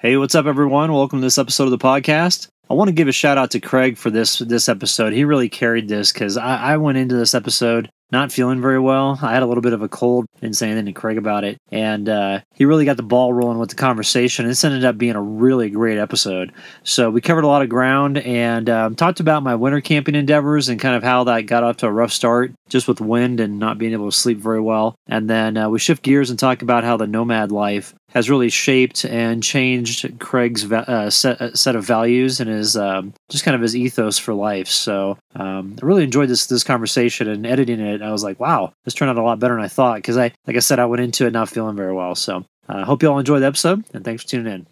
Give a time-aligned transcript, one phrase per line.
[0.00, 0.92] Hey, what's up, everyone?
[0.92, 2.46] Welcome to this episode of the podcast.
[2.70, 5.12] I want to give a shout out to Craig for this this episode.
[5.12, 9.18] He really carried this because I, I went into this episode not feeling very well.
[9.20, 10.26] I had a little bit of a cold.
[10.40, 13.58] Didn't say anything to Craig about it, and uh, he really got the ball rolling
[13.58, 14.46] with the conversation.
[14.46, 16.52] This ended up being a really great episode.
[16.84, 20.68] So we covered a lot of ground and um, talked about my winter camping endeavors
[20.68, 23.58] and kind of how that got off to a rough start, just with wind and
[23.58, 24.96] not being able to sleep very well.
[25.06, 28.48] And then uh, we shift gears and talk about how the nomad life has really
[28.48, 33.54] shaped and changed Craig's uh, set, uh, set of values and his um, just kind
[33.54, 34.68] of his ethos for life.
[34.68, 38.02] So um, I really enjoyed this this conversation and editing it.
[38.02, 40.32] I was like, wow, this turned out a lot better than I thought because I,
[40.46, 42.14] like I said, I went into it not feeling very well.
[42.14, 44.66] So I uh, hope you all enjoyed the episode and thanks for tuning in.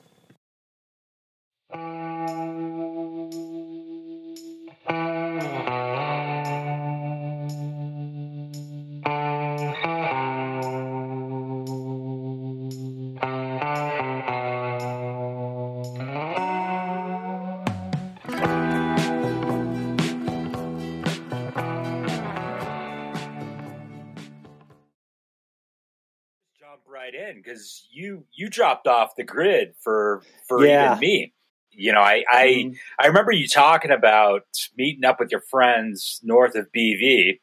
[28.56, 30.86] Dropped off the grid for for yeah.
[30.86, 31.32] even me.
[31.70, 32.74] You know, I I, mm-hmm.
[32.98, 34.42] I remember you talking about
[34.76, 37.38] meeting up with your friends north of BV,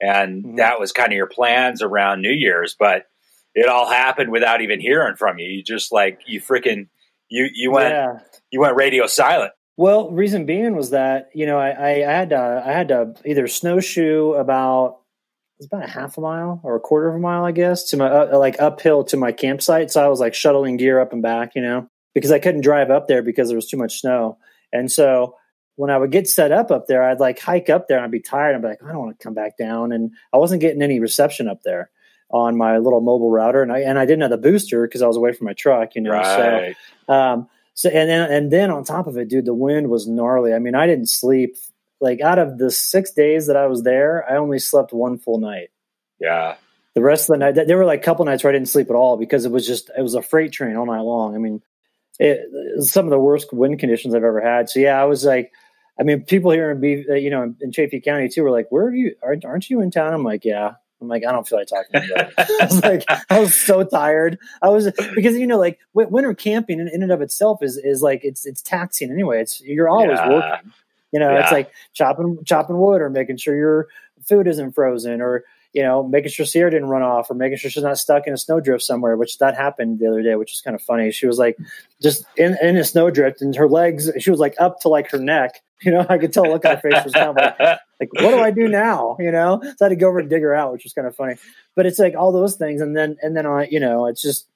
[0.00, 0.56] and mm-hmm.
[0.56, 3.04] that was kind of your plans around New Year's, but
[3.54, 5.48] it all happened without even hearing from you.
[5.48, 6.88] You just like you freaking
[7.28, 8.18] you you went yeah.
[8.50, 9.52] you went radio silent.
[9.76, 13.46] Well, reason being was that you know I, I had to I had to either
[13.46, 14.99] snowshoe about
[15.60, 17.98] it's about a half a mile or a quarter of a mile, I guess, to
[17.98, 19.90] my uh, like uphill to my campsite.
[19.90, 22.90] So I was like shuttling gear up and back, you know, because I couldn't drive
[22.90, 24.38] up there because there was too much snow.
[24.72, 25.36] And so
[25.76, 28.10] when I would get set up up there, I'd like hike up there and I'd
[28.10, 28.54] be tired.
[28.54, 29.92] I'd be like, I don't want to come back down.
[29.92, 31.90] And I wasn't getting any reception up there
[32.30, 35.06] on my little mobile router, and I and I didn't have the booster because I
[35.08, 36.12] was away from my truck, you know.
[36.12, 36.76] Right.
[37.06, 40.06] So, um, so and then and then on top of it, dude, the wind was
[40.06, 40.54] gnarly.
[40.54, 41.56] I mean, I didn't sleep
[42.00, 45.38] like out of the six days that I was there, I only slept one full
[45.38, 45.70] night.
[46.18, 46.56] Yeah.
[46.94, 48.90] The rest of the night, there were like a couple nights where I didn't sleep
[48.90, 51.34] at all because it was just it was a freight train all night long.
[51.34, 51.62] I mean,
[52.18, 54.68] it, it some of the worst wind conditions I've ever had.
[54.68, 55.52] So yeah, I was like,
[55.98, 58.66] I mean, people here in B, uh, you know, in Chaffee County too were like,
[58.70, 59.14] "Where are you?
[59.22, 61.96] Aren't, aren't you in town?" I'm like, "Yeah." I'm like, I don't feel like talking
[61.96, 62.34] about it.
[62.60, 64.38] I was like, I was so tired.
[64.60, 68.02] I was because you know, like winter camping in, in and of itself is is
[68.02, 69.40] like it's it's taxing anyway.
[69.40, 70.28] It's you're always yeah.
[70.28, 70.72] working.
[71.12, 71.42] You know, yeah.
[71.42, 73.88] it's like chopping chopping wood or making sure your
[74.28, 77.70] food isn't frozen or you know making sure Sierra didn't run off or making sure
[77.70, 79.16] she's not stuck in a snowdrift somewhere.
[79.16, 81.10] Which that happened the other day, which is kind of funny.
[81.10, 81.56] She was like
[82.00, 84.10] just in, in a snowdrift and her legs.
[84.18, 85.62] She was like up to like her neck.
[85.82, 88.38] You know, I could tell look on her face was of like, like, what do
[88.38, 89.16] I do now?
[89.18, 91.06] You know, so I had to go over and dig her out, which was kind
[91.06, 91.36] of funny.
[91.74, 94.46] But it's like all those things, and then and then I, you know, it's just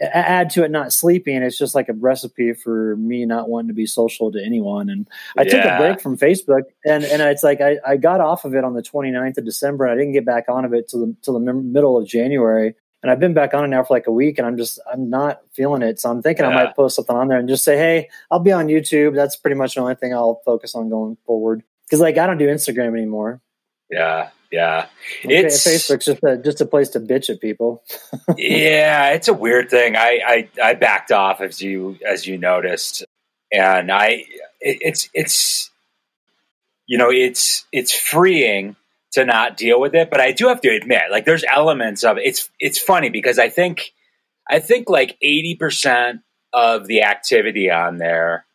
[0.00, 1.42] add to it not sleeping.
[1.42, 4.88] It's just like a recipe for me not wanting to be social to anyone.
[4.90, 5.50] And i yeah.
[5.50, 8.64] took a break from facebook and and it's like I, I got off of it
[8.64, 11.16] on the 29th of december and i didn't get back on of it till the,
[11.22, 12.74] till the middle of january.
[13.02, 15.10] And i've been back on it now for like a week and i'm just i'm
[15.10, 16.00] not feeling it.
[16.00, 16.50] So i'm thinking yeah.
[16.50, 19.14] i might post something on there and just say hey i'll be on youtube.
[19.14, 21.62] That's pretty much the only thing i'll focus on going forward.
[21.84, 23.40] Because like i don't do instagram anymore.
[23.90, 24.86] Yeah yeah.
[25.24, 27.82] Okay, it's Facebook's just a just a place to bitch at people.
[28.36, 29.96] yeah, it's a weird thing.
[29.96, 33.04] I, I I backed off as you as you noticed,
[33.52, 34.24] and I
[34.60, 35.70] it, it's it's
[36.86, 38.76] you know it's it's freeing
[39.12, 42.18] to not deal with it, but I do have to admit, like there's elements of
[42.18, 42.26] it.
[42.26, 43.92] it's it's funny because I think
[44.48, 46.20] I think like eighty percent
[46.52, 48.46] of the activity on there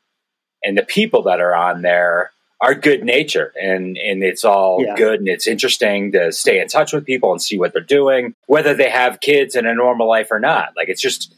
[0.64, 4.96] and the people that are on there are good nature and and it's all yeah.
[4.96, 8.36] good and it's interesting to stay in touch with people and see what they're doing
[8.46, 10.74] whether they have kids in a normal life or not.
[10.78, 11.34] Like it's just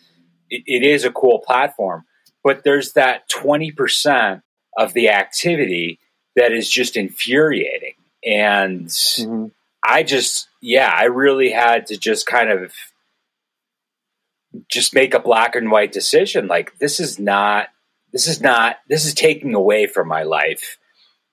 [0.49, 2.03] it, it is a cool platform.
[2.43, 4.41] But there's that 20%
[4.77, 5.99] of the activity
[6.35, 7.93] that is just infuriating.
[8.25, 9.47] And mm-hmm.
[9.85, 12.73] i just yeah i really had to just kind of
[14.69, 16.47] just make a black and white decision.
[16.47, 17.67] Like this is not
[18.11, 20.77] this is not this is taking away from my life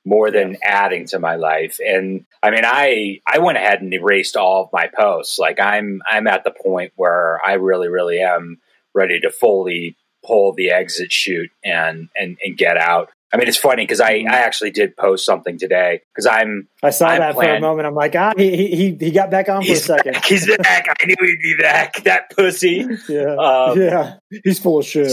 [0.05, 1.79] more than adding to my life.
[1.85, 5.39] And I mean, I I went ahead and erased all of my posts.
[5.39, 8.59] Like I'm I'm at the point where I really really am
[8.95, 13.11] ready to fully pull the exit chute and and and get out.
[13.33, 16.69] I mean, it's funny because I, I actually did post something today because I'm.
[16.83, 17.87] I saw I'm that for a moment.
[17.87, 20.13] I'm like, ah, he he he got back on for he's a second.
[20.15, 20.25] Back.
[20.25, 20.87] He's back.
[20.89, 22.03] I knew he'd be back.
[22.11, 22.87] That pussy.
[23.09, 24.17] Yeah, um, yeah.
[24.45, 25.13] He's full of shit.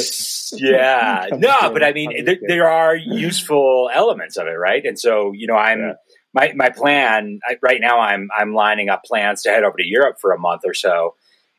[0.54, 4.84] Yeah, no, but I mean, there, there, are useful elements of it, right?
[4.86, 5.94] And so, you know, I'm yeah.
[6.34, 8.00] my my plan I, right now.
[8.00, 11.16] I'm I'm lining up plans to head over to Europe for a month or so.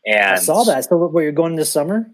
[0.07, 0.85] And I saw that.
[0.85, 2.11] So, where you're going this summer?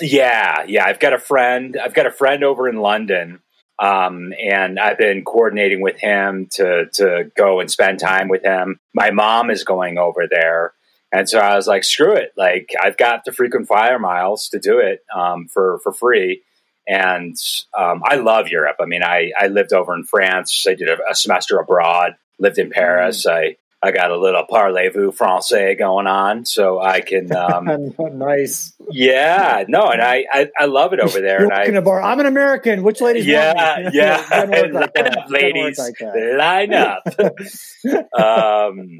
[0.00, 0.84] Yeah, yeah.
[0.84, 1.76] I've got a friend.
[1.82, 3.41] I've got a friend over in London,
[3.78, 8.78] um, and I've been coordinating with him to to go and spend time with him.
[8.94, 10.74] My mom is going over there,
[11.10, 12.32] and so I was like, "Screw it!
[12.36, 16.42] Like I've got the frequent flyer miles to do it um, for for free."
[16.88, 17.36] And
[17.78, 18.76] um, I love Europe.
[18.80, 20.64] I mean, I I lived over in France.
[20.68, 22.14] I did a, a semester abroad.
[22.38, 23.26] Lived in Paris.
[23.26, 23.32] Mm.
[23.32, 27.34] I I got a little parlez-vous français going on, so I can.
[27.34, 28.74] Um, nice.
[28.90, 31.42] Yeah, no, and I, I, I love it over there.
[31.42, 32.00] and I, bar.
[32.00, 32.84] I'm an American.
[32.84, 33.26] Which ladies?
[33.32, 34.24] Yeah, yeah.
[34.30, 35.78] line like up, ladies.
[35.78, 37.02] Like line up.
[38.18, 38.98] um,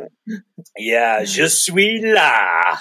[0.76, 2.78] yeah, je suis là.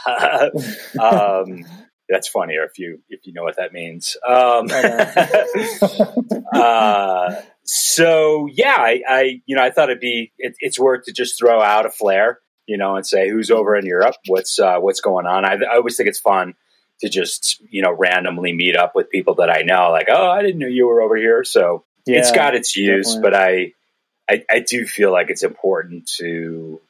[1.00, 1.66] um,
[2.12, 4.18] that's funnier if you if you know what that means.
[4.28, 4.68] Um,
[6.54, 11.14] uh, so yeah, I, I, you know I thought it'd be it, it's worth to
[11.14, 14.78] just throw out a flare, you know, and say who's over in Europe, what's uh,
[14.80, 15.46] what's going on.
[15.46, 16.56] I, I always think it's fun
[17.00, 20.42] to just you know randomly meet up with people that I know, like oh I
[20.42, 21.44] didn't know you were over here.
[21.44, 23.30] So yeah, it's got its use, definitely.
[23.30, 23.74] but I,
[24.30, 26.82] I I do feel like it's important to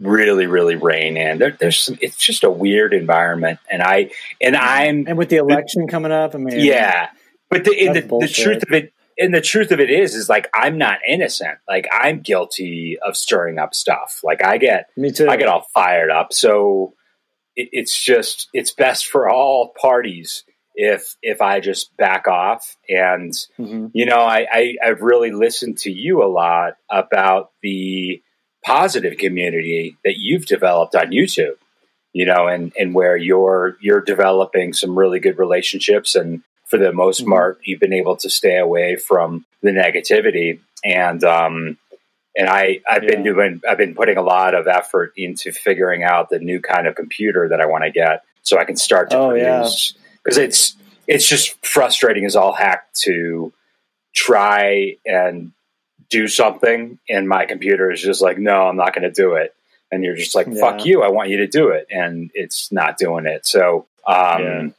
[0.00, 1.38] really really rein in.
[1.38, 3.58] There, there's some, it's just a weird environment.
[3.70, 4.10] And i
[4.40, 7.10] and i'm and with the election coming up i mean yeah.
[7.48, 10.48] But the, the, the truth of it and the truth of it is is like
[10.54, 11.58] i'm not innocent.
[11.68, 14.20] Like i'm guilty of stirring up stuff.
[14.22, 15.28] Like i get me too.
[15.28, 16.32] I get all fired up.
[16.32, 16.94] So
[17.54, 20.44] it, it's just it's best for all parties
[20.78, 22.76] if if i just back off.
[22.88, 23.86] And mm-hmm.
[23.94, 28.22] you know I, I i've really listened to you a lot about the
[28.66, 31.56] positive community that you've developed on youtube
[32.12, 36.92] you know and and where you're you're developing some really good relationships and for the
[36.92, 37.30] most mm-hmm.
[37.30, 40.60] part, you've been able to stay away from the negativity.
[40.84, 41.78] And um,
[42.36, 43.10] and I I've yeah.
[43.10, 46.86] been doing I've been putting a lot of effort into figuring out the new kind
[46.86, 50.38] of computer that I want to get so I can start to oh, produce because
[50.38, 50.44] yeah.
[50.44, 50.76] it's
[51.06, 53.52] it's just frustrating as all heck to
[54.14, 55.52] try and
[56.08, 59.54] do something and my computer is just like no I'm not going to do it
[59.90, 60.60] and you're just like yeah.
[60.60, 64.74] fuck you I want you to do it and it's not doing it so um,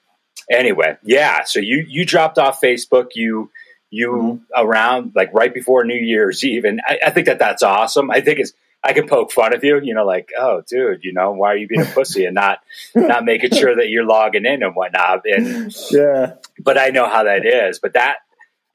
[0.50, 1.44] anyway, yeah.
[1.44, 3.10] So you you dropped off Facebook.
[3.16, 3.52] You
[3.90, 4.66] you mm-hmm.
[4.66, 8.12] around like right before New Year's Eve, and I, I, think that that's awesome.
[8.12, 8.54] I think it's
[8.84, 11.58] I can poke fun of you, you know, like oh, dude, you know, why are
[11.58, 12.60] you being a pussy and not
[12.96, 15.22] not making sure that you're logging in and whatnot?
[15.26, 17.80] And yeah, but I know how that is.
[17.80, 18.18] But that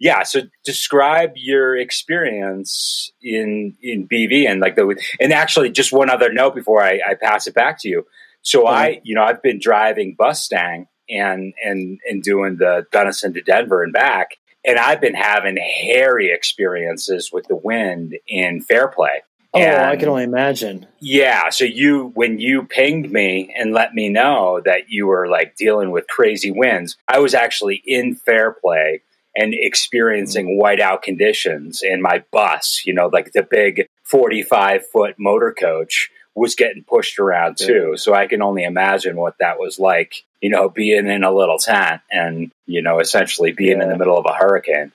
[0.02, 6.10] yeah so describe your experience in in bv and like the and actually just one
[6.10, 8.06] other note before i, I pass it back to you
[8.42, 8.74] so mm-hmm.
[8.74, 13.82] i you know i've been driving Bustang and and and doing the Gunnison to Denver
[13.82, 14.38] and back.
[14.64, 19.22] And I've been having hairy experiences with the wind in Fairplay.
[19.54, 20.86] Oh, and I can only imagine.
[21.00, 21.50] Yeah.
[21.50, 25.90] So you, when you pinged me and let me know that you were like dealing
[25.90, 29.02] with crazy winds, I was actually in Fairplay
[29.34, 35.54] and experiencing whiteout conditions in my bus, you know, like the big 45 foot motor
[35.58, 37.96] coach was getting pushed around too.
[37.96, 41.58] So I can only imagine what that was like, you know, being in a little
[41.58, 43.84] tent and, you know, essentially being yeah.
[43.84, 44.92] in the middle of a hurricane.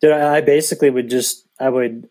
[0.00, 2.08] Dude, I basically would just, I would,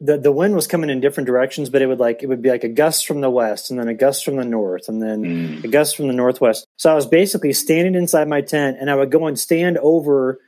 [0.00, 2.50] the, the wind was coming in different directions, but it would like, it would be
[2.50, 5.22] like a gust from the west and then a gust from the north and then
[5.22, 5.64] mm.
[5.64, 6.66] a gust from the northwest.
[6.76, 10.38] So I was basically standing inside my tent and I would go and stand over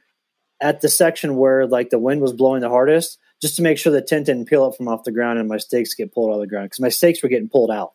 [0.60, 3.92] at the section where like the wind was blowing the hardest just to make sure
[3.92, 6.34] the tent didn't peel up from off the ground and my stakes get pulled out
[6.34, 7.92] of the ground because my stakes were getting pulled out.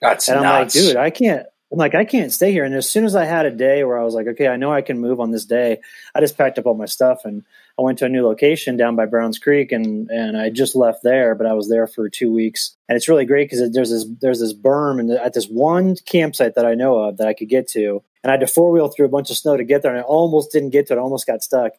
[0.00, 0.74] That's and I'm nuts.
[0.74, 1.46] like, dude, I can't.
[1.70, 2.64] I'm like, I can't stay here.
[2.64, 4.72] And as soon as I had a day where I was like, okay, I know
[4.72, 5.78] I can move on this day,
[6.14, 7.44] I just packed up all my stuff and
[7.78, 11.02] I went to a new location down by Browns Creek and and I just left
[11.02, 12.76] there, but I was there for two weeks.
[12.88, 16.54] And it's really great because there's this there's this berm and at this one campsite
[16.56, 18.88] that I know of that I could get to, and I had to four wheel
[18.88, 20.98] through a bunch of snow to get there, and I almost didn't get to it.
[20.98, 21.72] I almost got stuck,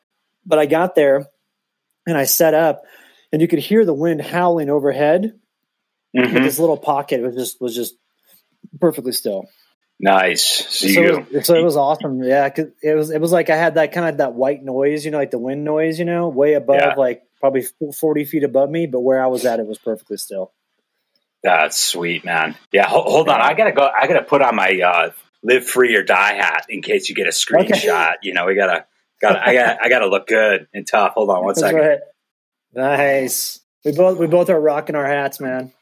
[0.46, 1.28] but I got there
[2.06, 2.84] and I set up
[3.32, 5.40] and you could hear the wind howling overhead.
[6.16, 6.44] Mm-hmm.
[6.44, 7.96] This little pocket was just was just
[8.80, 9.50] perfectly still.
[10.00, 10.44] Nice.
[10.44, 12.24] So, it was, so, it was, awesome.
[12.24, 12.50] Yeah,
[12.82, 15.18] it was it was like I had that kind of that white noise, you know,
[15.18, 16.94] like the wind noise, you know, way above, yeah.
[16.96, 17.66] like probably
[17.98, 20.52] forty feet above me, but where I was at, it was perfectly still.
[21.44, 22.56] That's sweet, man.
[22.72, 23.40] Yeah, hold, hold on.
[23.40, 23.88] I gotta go.
[23.88, 25.12] I gotta put on my uh,
[25.44, 28.08] live free or die hat in case you get a screenshot.
[28.08, 28.16] Okay.
[28.24, 28.86] You know, we gotta
[29.22, 29.78] gotta I got.
[29.84, 31.14] I gotta look good and tough.
[31.14, 31.80] Hold on one That's second.
[31.80, 32.00] Right.
[32.74, 33.60] Nice.
[33.86, 35.74] We both we both are rocking our hats, man.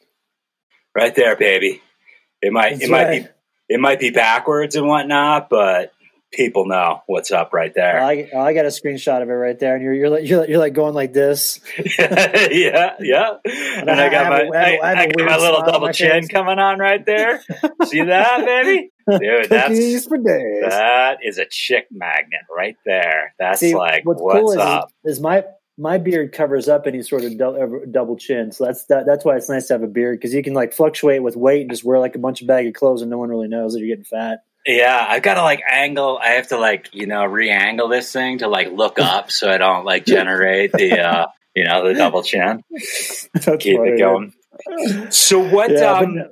[0.96, 1.82] Right there, baby.
[2.41, 3.08] It might That's it right.
[3.08, 3.30] might be
[3.72, 5.94] it might be backwards and whatnot, but
[6.30, 8.04] people know what's up right there.
[8.04, 10.60] I, I got a screenshot of it right there, and you're you're like you're, you're
[10.60, 11.62] like going like this.
[11.98, 13.30] yeah, yeah.
[13.46, 16.28] And, I, got my I, I, got my little double chin face.
[16.28, 17.42] coming on right there.
[17.86, 18.92] See that, baby?
[19.10, 20.63] Dude, that's for days.
[20.68, 23.34] that is a chick magnet right there.
[23.40, 24.92] That's See, like what's, what's cool up?
[25.06, 25.46] Is, is my
[25.81, 27.38] my beard covers up any sort of
[27.91, 30.43] double chin, so that's that, that's why it's nice to have a beard because you
[30.43, 33.09] can like fluctuate with weight and just wear like a bunch of baggy clothes and
[33.09, 34.43] no one really knows that you're getting fat.
[34.67, 36.19] Yeah, I've got to like angle.
[36.21, 39.57] I have to like you know re-angle this thing to like look up so I
[39.57, 42.61] don't like generate the uh you know the double chin.
[43.33, 44.33] That's Keep funny, it going.
[44.67, 45.11] Man.
[45.11, 45.71] So what?
[45.71, 46.31] Yeah, um, but,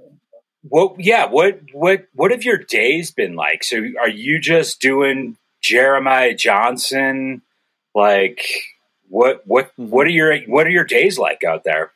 [0.62, 0.96] what?
[1.00, 1.26] Yeah.
[1.26, 1.62] What?
[1.74, 2.06] What?
[2.14, 3.64] What have your days been like?
[3.64, 7.42] So are you just doing Jeremiah Johnson?
[7.96, 8.46] Like
[9.10, 9.42] what?
[9.46, 9.72] What?
[9.76, 11.92] What are your What are your days like out there?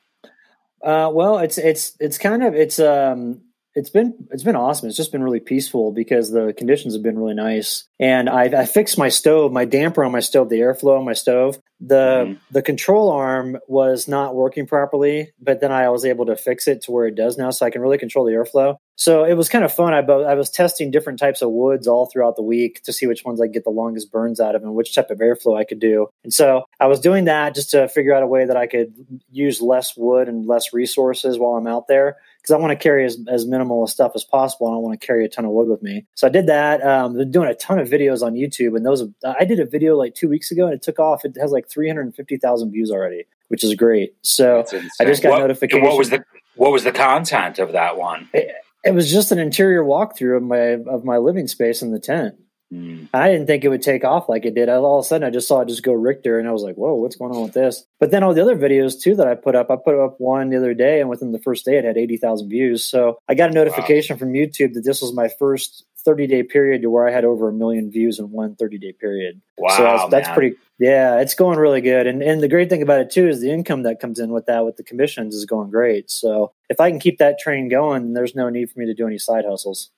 [0.83, 3.41] Uh, well, it's it's it's kind of it's um
[3.75, 4.87] it's been it's been awesome.
[4.87, 7.85] It's just been really peaceful because the conditions have been really nice.
[7.99, 11.13] And I, I fixed my stove, my damper on my stove, the airflow on my
[11.13, 11.59] stove.
[11.79, 12.37] The mm.
[12.51, 16.83] the control arm was not working properly, but then I was able to fix it
[16.83, 18.77] to where it does now, so I can really control the airflow.
[18.95, 19.93] So it was kind of fun.
[19.93, 23.25] I, I was testing different types of woods all throughout the week to see which
[23.25, 25.79] ones I get the longest burns out of and which type of airflow I could
[25.79, 26.07] do.
[26.23, 28.93] And so I was doing that just to figure out a way that I could
[29.31, 33.05] use less wood and less resources while I'm out there because I want to carry
[33.05, 34.67] as, as minimal of stuff as possible.
[34.67, 36.05] I don't want to carry a ton of wood with me.
[36.15, 36.85] So I did that.
[36.85, 39.95] Um, been doing a ton of videos on YouTube, and those I did a video
[39.95, 41.23] like two weeks ago, and it took off.
[41.23, 44.15] It has like three hundred fifty thousand views already, which is great.
[44.21, 44.65] So
[44.99, 45.87] I just got what, notification.
[45.87, 46.23] What was the
[46.55, 48.27] what was the content of that one?
[48.33, 51.99] It, it was just an interior walkthrough of my of my living space in the
[51.99, 52.35] tent.
[52.73, 53.09] Mm.
[53.13, 54.67] I didn't think it would take off like it did.
[54.69, 56.75] All of a sudden, I just saw it just go Richter, and I was like,
[56.75, 59.35] "Whoa, what's going on with this?" But then all the other videos too that I
[59.35, 61.85] put up, I put up one the other day, and within the first day, it
[61.85, 62.83] had eighty thousand views.
[62.83, 64.19] So I got a notification wow.
[64.19, 67.49] from YouTube that this was my first 30 day period to where I had over
[67.49, 69.41] a million views in one 30 day period.
[69.57, 69.77] Wow.
[69.77, 72.07] So that's, that's pretty, yeah, it's going really good.
[72.07, 74.45] And, and the great thing about it too is the income that comes in with
[74.47, 76.11] that, with the commissions is going great.
[76.11, 79.07] So if I can keep that train going, there's no need for me to do
[79.07, 79.91] any side hustles.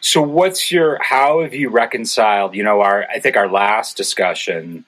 [0.00, 4.84] So what's your how have you reconciled, you know, our I think our last discussion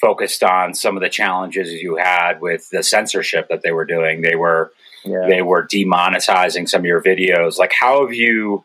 [0.00, 4.22] focused on some of the challenges you had with the censorship that they were doing.
[4.22, 4.72] They were
[5.04, 5.26] yeah.
[5.28, 7.58] they were demonetizing some of your videos.
[7.58, 8.64] Like how have you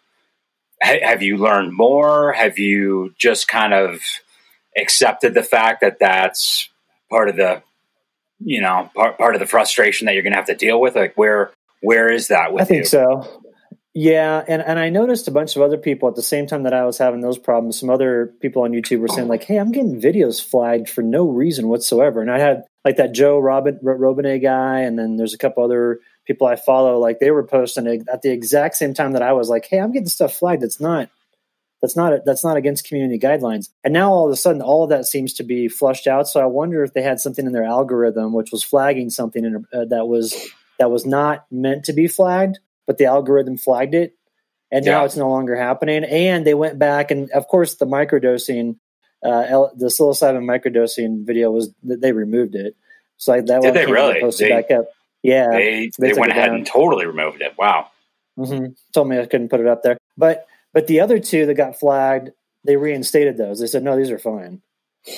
[0.81, 2.33] have you learned more?
[2.33, 4.01] Have you just kind of
[4.77, 6.69] accepted the fact that that's
[7.09, 7.61] part of the
[8.39, 10.95] you know part, part of the frustration that you're going to have to deal with
[10.95, 11.51] like where
[11.81, 12.85] where is that with I think you?
[12.85, 13.40] so.
[13.93, 16.73] Yeah, and and I noticed a bunch of other people at the same time that
[16.73, 17.77] I was having those problems.
[17.77, 21.27] Some other people on YouTube were saying like, "Hey, I'm getting videos flagged for no
[21.27, 25.37] reason whatsoever." And I had like that Joe Robin Robinet guy, and then there's a
[25.37, 26.99] couple other people I follow.
[26.99, 29.91] Like they were posting at the exact same time that I was like, "Hey, I'm
[29.91, 30.63] getting stuff flagged.
[30.63, 31.09] That's not."
[31.81, 33.69] That's not that's not against community guidelines.
[33.83, 36.27] And now all of a sudden, all of that seems to be flushed out.
[36.27, 39.65] So I wonder if they had something in their algorithm which was flagging something in,
[39.73, 42.59] uh, that was that was not meant to be flagged
[42.91, 44.17] but the algorithm flagged it,
[44.69, 44.91] and yeah.
[44.91, 46.03] now it's no longer happening.
[46.03, 48.75] And they went back, and of course, the microdosing,
[49.23, 52.75] uh, the psilocybin microdosing video was they removed it.
[53.15, 54.87] So like that did they really posted they, back up?
[55.23, 56.55] Yeah, they they, they went ahead down.
[56.55, 57.53] and totally removed it.
[57.57, 57.87] Wow.
[58.37, 58.73] Mm-hmm.
[58.93, 61.79] Told me I couldn't put it up there, but but the other two that got
[61.79, 62.31] flagged,
[62.65, 63.61] they reinstated those.
[63.61, 64.61] They said no, these are fine.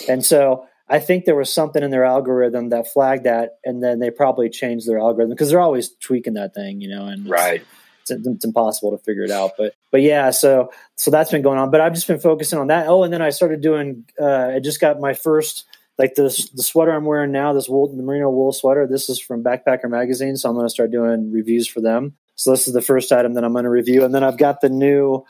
[0.07, 3.99] And so I think there was something in their algorithm that flagged that, and then
[3.99, 7.05] they probably changed their algorithm because they're always tweaking that thing, you know.
[7.05, 7.63] And right,
[8.01, 9.51] it's, it's, it's, impossible to figure it out.
[9.57, 11.71] But but yeah, so so that's been going on.
[11.71, 12.87] But I've just been focusing on that.
[12.87, 14.05] Oh, and then I started doing.
[14.19, 15.65] Uh, I just got my first
[15.97, 17.53] like this the sweater I'm wearing now.
[17.53, 18.85] This wool, the merino wool sweater.
[18.85, 22.15] This is from Backpacker Magazine, so I'm going to start doing reviews for them.
[22.35, 24.61] So this is the first item that I'm going to review, and then I've got
[24.61, 25.23] the new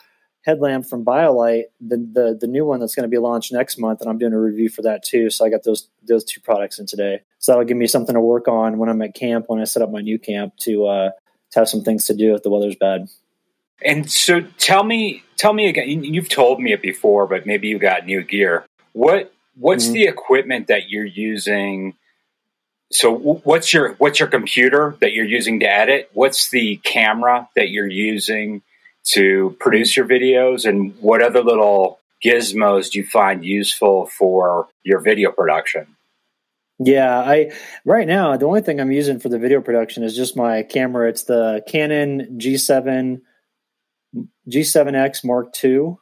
[0.43, 4.01] headlamp from BioLite, the, the the new one that's going to be launched next month,
[4.01, 5.29] and I'm doing a review for that too.
[5.29, 7.21] So I got those those two products in today.
[7.39, 9.81] So that'll give me something to work on when I'm at camp when I set
[9.81, 11.09] up my new camp to uh,
[11.51, 13.07] to have some things to do if the weather's bad.
[13.83, 16.03] And so tell me tell me again.
[16.03, 18.65] You've told me it before, but maybe you got new gear.
[18.91, 19.93] What what's mm-hmm.
[19.93, 21.95] the equipment that you're using?
[22.91, 26.09] So what's your what's your computer that you're using to edit?
[26.13, 28.61] What's the camera that you're using?
[29.05, 34.99] To produce your videos and what other little gizmos do you find useful for your
[34.99, 35.87] video production?
[36.79, 37.51] Yeah, I
[37.85, 41.09] right now the only thing I'm using for the video production is just my camera.
[41.09, 43.21] It's the Canon G7
[44.49, 45.95] G7X Mark II.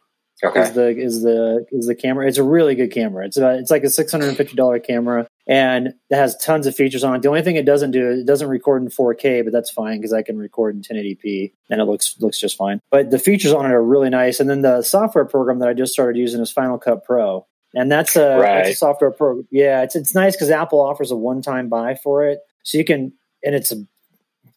[0.43, 0.61] Okay.
[0.61, 2.27] Is the is the is the camera?
[2.27, 3.25] It's a really good camera.
[3.25, 5.27] It's about it's like a six hundred and fifty dollar camera.
[5.47, 7.21] And it has tons of features on it.
[7.21, 10.13] The only thing it doesn't do, it doesn't record in 4K, but that's fine because
[10.13, 12.79] I can record in 1080p and it looks looks just fine.
[12.89, 14.39] But the features on it are really nice.
[14.39, 17.91] And then the software program that I just started using is Final Cut Pro, and
[17.91, 18.63] that's a, Right.
[18.63, 19.47] that's a software program.
[19.51, 22.85] Yeah, it's it's nice because Apple offers a one time buy for it, so you
[22.85, 23.85] can, and it's a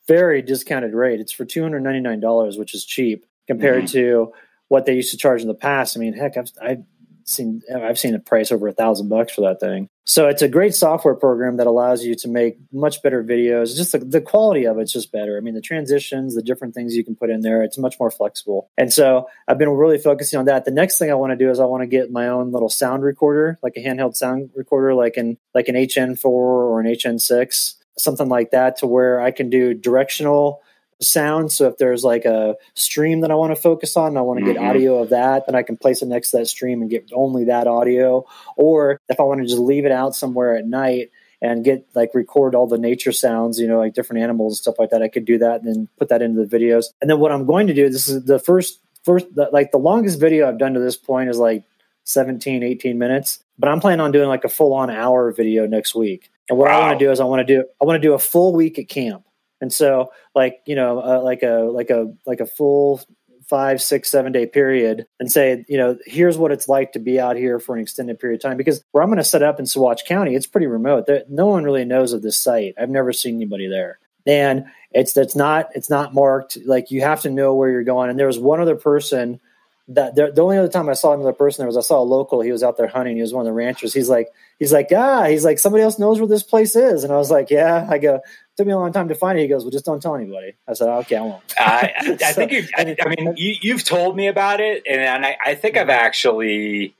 [0.07, 1.21] very discounted rate.
[1.21, 3.99] It's for two hundred ninety nine dollars, which is cheap compared mm-hmm.
[3.99, 4.33] to
[4.69, 5.97] what they used to charge in the past.
[5.97, 6.85] I mean, heck, I've I've
[7.28, 9.88] seen I've seen a price over a thousand bucks for that thing.
[10.07, 13.75] So it's a great software program that allows you to make much better videos.
[13.75, 15.38] Just the, the quality of it's just better.
[15.38, 18.11] I mean, the transitions, the different things you can put in there, it's much more
[18.11, 18.69] flexible.
[18.76, 20.66] And so I've been really focusing on that.
[20.66, 22.69] The next thing I want to do is I want to get my own little
[22.69, 27.75] sound recorder, like a handheld sound recorder, like an like an HN4 or an HN6,
[27.97, 30.61] something like that, to where I can do directional
[31.01, 31.53] sound.
[31.53, 34.41] So if there's like a stream that I want to focus on, and I want
[34.41, 34.69] to get Mhm.
[34.69, 37.45] audio of that, then I can place it next to that stream and get only
[37.45, 38.25] that audio.
[38.57, 41.11] Or if I want to just leave it out somewhere at night
[41.43, 44.79] and get like record all the nature sounds, you know, like different animals and stuff
[44.79, 46.87] like that, I could do that and then put that into the videos.
[47.01, 49.79] And then what I'm going to do, this is the first first the, like the
[49.79, 51.65] longest video I've done to this point is like
[52.05, 53.41] 17, 18 minutes.
[53.59, 56.31] But I'm planning on doing like a full on hour video next week.
[56.49, 58.15] And what I want to do is I want to do I want to do
[58.15, 59.25] a full week at camp.
[59.64, 63.00] And so like, you know, uh, like a like a like a full
[63.49, 67.18] five, six, seven day period and say, you know, here's what it's like to be
[67.18, 68.59] out here for an extended period of time.
[68.59, 71.06] Because where I'm going to set up in Saguache County, it's pretty remote.
[71.06, 72.75] There, no one really knows of this site.
[72.78, 73.99] I've never seen anybody there.
[74.26, 76.59] And it's that's not it's not marked.
[76.66, 78.11] Like you have to know where you're going.
[78.11, 79.40] And there was one other person
[79.88, 82.04] that the, the only other time I saw another person there was I saw a
[82.04, 82.40] local.
[82.40, 83.16] He was out there hunting.
[83.16, 83.94] He was one of the ranchers.
[83.94, 84.28] He's like,
[84.59, 87.04] he's like, ah, he's like, somebody else knows where this place is.
[87.04, 87.87] And I was like, yeah.
[87.90, 88.21] I go,
[88.57, 89.43] took me a long time to find it.
[89.43, 90.55] He goes, well, just don't tell anybody.
[90.69, 91.43] I said, okay, I won't.
[91.59, 92.65] I, I, I So- think you.
[92.77, 95.89] I, I mean, you, you've told me about it, and, and I, I think I've
[95.91, 96.95] actually,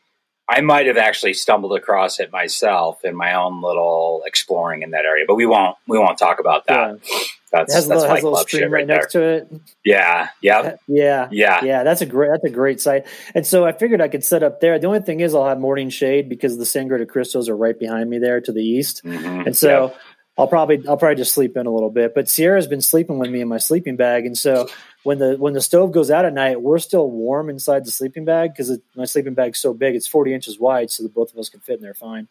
[0.49, 5.05] I might have actually stumbled across it myself in my own little exploring in that
[5.05, 5.25] area.
[5.27, 5.77] But we won't.
[5.89, 6.99] We won't talk about that.
[7.05, 7.19] Yeah.
[7.53, 9.49] That's It has a little, has a little stream right right next to it.
[9.85, 10.29] Yeah.
[10.43, 10.81] Yep.
[10.89, 11.29] Yeah.
[11.31, 11.65] Yeah.
[11.65, 13.07] Yeah, that's a great that's a great site.
[13.33, 14.77] And so I figured I could set up there.
[14.81, 17.79] The only thing is I'll have morning shade because the Sangre de Cristos are right
[17.79, 19.05] behind me there to the east.
[19.05, 19.47] Mhm.
[19.47, 19.97] And so Yep.
[20.37, 22.15] I'll probably I'll probably just sleep in a little bit.
[22.15, 24.69] But Sierra's been sleeping with me in my sleeping bag, and so
[25.05, 28.25] when the when the stove goes out at night, we're still warm inside the sleeping
[28.25, 31.39] bag because my sleeping bag's so big, it's forty inches wide, so that both of
[31.39, 32.27] us can fit in there fine.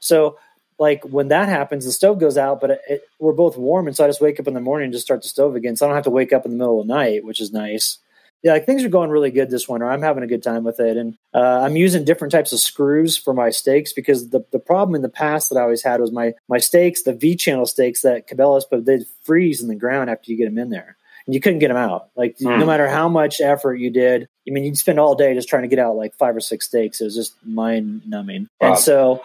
[0.00, 0.38] So
[0.78, 3.96] like when that happens, the stove goes out, but it, it, we're both warm, and
[3.96, 5.86] so I just wake up in the morning and just start the stove again, so
[5.86, 7.98] I don't have to wake up in the middle of the night, which is nice.
[8.42, 9.86] Yeah, like things are going really good this winter.
[9.90, 13.16] I'm having a good time with it, and uh, I'm using different types of screws
[13.16, 16.12] for my stakes because the, the problem in the past that I always had was
[16.12, 20.10] my my stakes, the V channel stakes that Cabela's put, they'd freeze in the ground
[20.10, 20.96] after you get them in there,
[21.26, 22.10] and you couldn't get them out.
[22.14, 22.60] Like Hmm.
[22.60, 25.62] no matter how much effort you did, I mean, you'd spend all day just trying
[25.62, 27.00] to get out like five or six stakes.
[27.00, 28.68] It was just mind numbing, Wow.
[28.68, 29.24] and so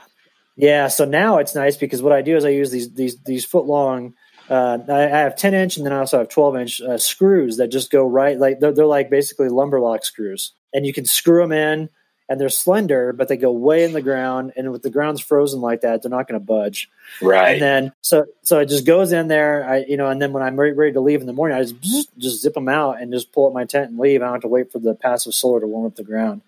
[0.57, 3.45] yeah, so now it's nice because what I do is I use these these these
[3.45, 4.13] foot long.
[4.51, 7.69] Uh, I, have 10 inch and then I also have 12 inch uh, screws that
[7.69, 10.51] just go right like they're, they're like basically lumber lock screws.
[10.73, 11.89] And you can screw them in
[12.27, 14.51] and they're slender but they go way in the ground.
[14.57, 16.89] And with the ground's frozen like that they're not going to budge.
[17.21, 17.53] Right.
[17.53, 19.65] and then so so it just goes in there.
[19.69, 21.63] I you know and then when I'm ready, ready to leave in the morning I
[21.63, 24.21] just just zip them out and just pull up my tent and leave.
[24.21, 26.41] I don't have to wait for the passive solar to warm up the ground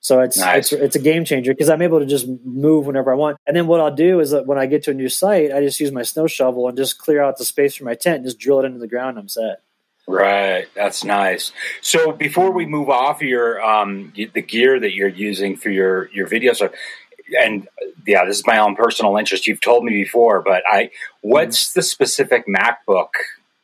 [0.00, 0.72] so it's Nice.
[0.72, 3.36] it's it's a game changer because I'm able to just move whenever I want.
[3.46, 5.60] And then what I'll do is that when I get to a new site, I
[5.60, 8.24] just use my snow shovel and just clear out the space for my tent and
[8.24, 9.10] just drill it into the ground.
[9.10, 9.62] And I'm set.
[10.06, 11.52] Right, that's nice.
[11.82, 16.26] So before we move off your um the gear that you're using for your your
[16.26, 16.70] videos, uh,
[17.38, 17.68] and
[18.06, 19.46] yeah, this is my own personal interest.
[19.46, 23.08] You've told me before, but I what's the specific MacBook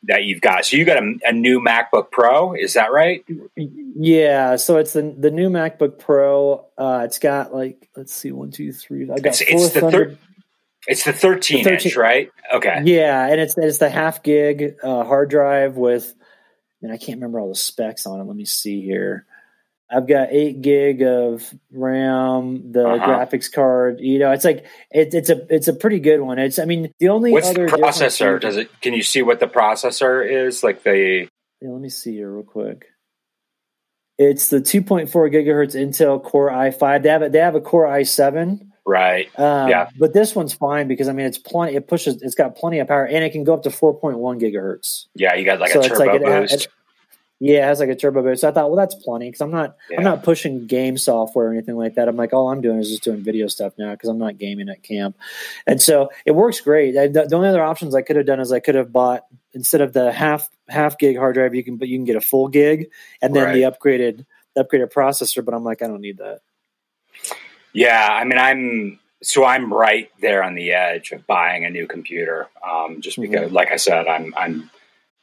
[0.07, 0.65] that you've got?
[0.65, 3.25] So you got a, a new MacBook Pro, is that right?
[3.55, 6.67] Yeah, so it's the the new MacBook Pro.
[6.77, 9.03] Uh, it's got like let's see, one, two, three.
[9.03, 10.17] I got It's, it's the third.
[10.87, 12.29] It's the 13, 13 inch, right?
[12.53, 12.81] Okay.
[12.85, 16.13] Yeah, and it's it's the half gig uh, hard drive with,
[16.81, 18.23] and I can't remember all the specs on it.
[18.25, 19.25] Let me see here.
[19.89, 23.05] I've got eight gig of RAM, the Uh-huh.
[23.07, 23.99] graphics card.
[23.99, 26.39] You know, it's like it, it's a it's a pretty good one.
[26.39, 28.39] It's I mean the only What's other the processor?
[28.41, 28.69] Does it?
[28.81, 30.63] Can you see what the processor is?
[30.63, 31.27] Like the
[31.61, 32.87] Yeah, let me see here real quick.
[34.17, 37.03] It's the 2.4 gigahertz Intel Core i5.
[37.03, 38.61] They have a, they have a Core i7.
[38.85, 39.27] right?
[39.37, 39.89] Um, Yeah.
[39.99, 41.75] But this one's fine because I mean it's plenty.
[41.75, 42.21] It pushes.
[42.21, 45.05] It's got plenty of power and it can go up to 4.1 gigahertz.
[45.15, 46.53] Yeah, you got like So a turbo like it- boost.
[46.65, 46.67] it-
[47.39, 48.41] Yeah, it has like a turbo boost.
[48.41, 49.97] So I thought, well, that's plenty because I'm not Yeah.
[49.97, 52.07] I'm not pushing game software or anything like that.
[52.07, 54.69] I'm like, all I'm doing is just doing video stuff now because I'm not gaming
[54.69, 55.17] at camp,
[55.67, 56.97] and so it works great.
[56.97, 59.25] I, the, the only other options I could have done is I could have bought
[59.53, 62.21] instead of the half half gig hard drive, you can but you can get a
[62.21, 62.89] full gig
[63.21, 65.43] and then the upgraded the upgraded processor.
[65.43, 66.39] But I'm like, I don't need that.
[67.73, 71.87] Yeah, I mean, I'm so I'm right there on the edge of buying a new
[71.87, 72.47] computer.
[72.67, 73.55] Um, just because, mm-hmm.
[73.55, 74.69] like I said, I'm I'm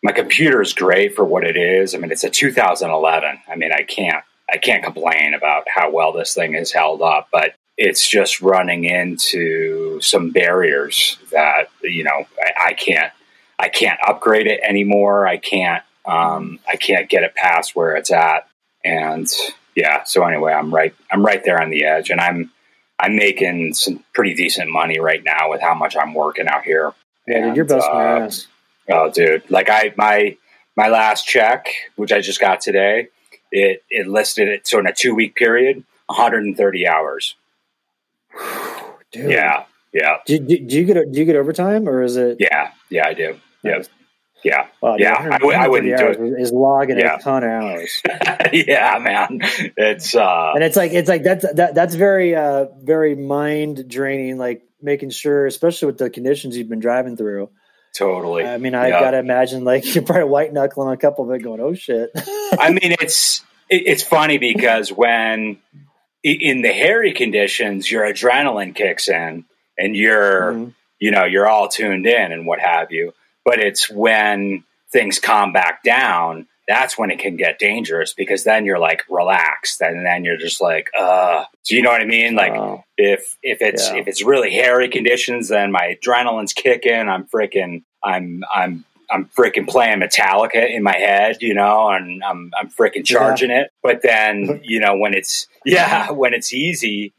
[0.03, 1.95] my computer is great for what it is.
[1.95, 3.39] I mean, it's a 2011.
[3.49, 7.29] I mean, I can't I can't complain about how well this thing has held up,
[7.33, 13.13] but it's just running into some barriers that you know I, I can't
[13.59, 15.27] I can't upgrade it anymore.
[15.27, 18.49] I can't um, I can't get it past where it's at,
[18.85, 19.31] and
[19.77, 20.05] yeah.
[20.05, 22.51] So anyway, I'm right I'm right there on the edge, and I'm
[22.99, 26.93] I'm making some pretty decent money right now with how much I'm working out here.
[27.27, 28.49] Yeah, and, dude, you're busting uh, ass.
[28.89, 29.51] Oh, dude!
[29.51, 30.37] Like I my
[30.77, 31.67] my last check,
[31.97, 33.09] which I just got today,
[33.51, 37.37] it it listed it so in a two week period, 130 hours.
[39.13, 39.31] Dude.
[39.31, 40.17] Yeah, yeah.
[40.25, 42.39] Do, do, do, you get do you get overtime or is it?
[42.41, 43.39] Yeah, yeah, I do.
[43.63, 43.83] Yeah,
[44.43, 45.29] yeah, wow, yeah.
[45.31, 46.41] I, w- I wouldn't do it.
[46.41, 47.17] Is logging yeah.
[47.17, 48.03] a ton of hours.
[48.53, 49.41] yeah, man.
[49.77, 54.39] It's uh, and it's like it's like that's that that's very uh very mind draining.
[54.39, 57.51] Like making sure, especially with the conditions you've been driving through.
[57.95, 58.45] Totally.
[58.45, 59.01] I mean, I yep.
[59.01, 62.11] got to imagine like you're probably white knuckling a couple of it, going, "Oh shit."
[62.17, 65.59] I mean, it's it, it's funny because when
[66.23, 69.45] in the hairy conditions, your adrenaline kicks in,
[69.77, 70.71] and you're mm-hmm.
[70.99, 73.13] you know you're all tuned in and what have you.
[73.45, 78.65] But it's when things calm back down that's when it can get dangerous because then
[78.65, 82.35] you're like relaxed and then you're just like uh do you know what i mean
[82.35, 82.83] like oh.
[82.97, 83.97] if if it's yeah.
[83.97, 89.69] if it's really hairy conditions then my adrenaline's kicking i'm freaking i'm i'm I'm freaking
[89.69, 93.63] playing Metallica in my head, you know, and I'm I'm freaking charging yeah.
[93.63, 93.71] it.
[93.83, 97.13] But then, you know, when it's yeah, when it's easy,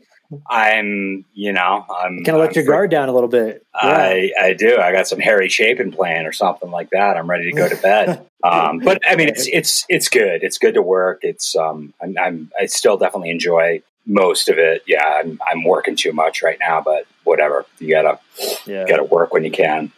[0.50, 3.66] I'm, you know, I'm kind of let your guard down a little bit.
[3.82, 3.90] Yeah.
[3.90, 4.78] I, I do.
[4.78, 7.18] I got some Harry Chapin plan or something like that.
[7.18, 8.26] I'm ready to go to bed.
[8.44, 10.44] um, but I mean, it's it's it's good.
[10.44, 11.20] It's good to work.
[11.22, 14.84] It's um, I'm, I'm I still definitely enjoy most of it.
[14.88, 17.66] Yeah, I'm I'm working too much right now, but whatever.
[17.80, 18.20] You gotta
[18.66, 18.86] yeah.
[18.88, 19.92] gotta work when you can.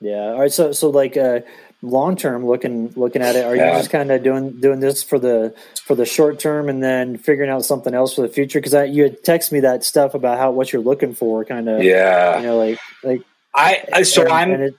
[0.00, 0.32] Yeah.
[0.32, 0.52] All right.
[0.52, 1.40] So so like uh,
[1.82, 3.44] long term looking looking at it?
[3.44, 3.72] Are yeah.
[3.72, 7.16] you just kind of doing doing this for the for the short term and then
[7.16, 8.60] figuring out something else for the future?
[8.60, 11.82] Because you had texted me that stuff about how what you're looking for kind of
[11.82, 12.38] yeah.
[12.38, 13.22] you know like like
[13.54, 14.74] i, I so and, i'm and it,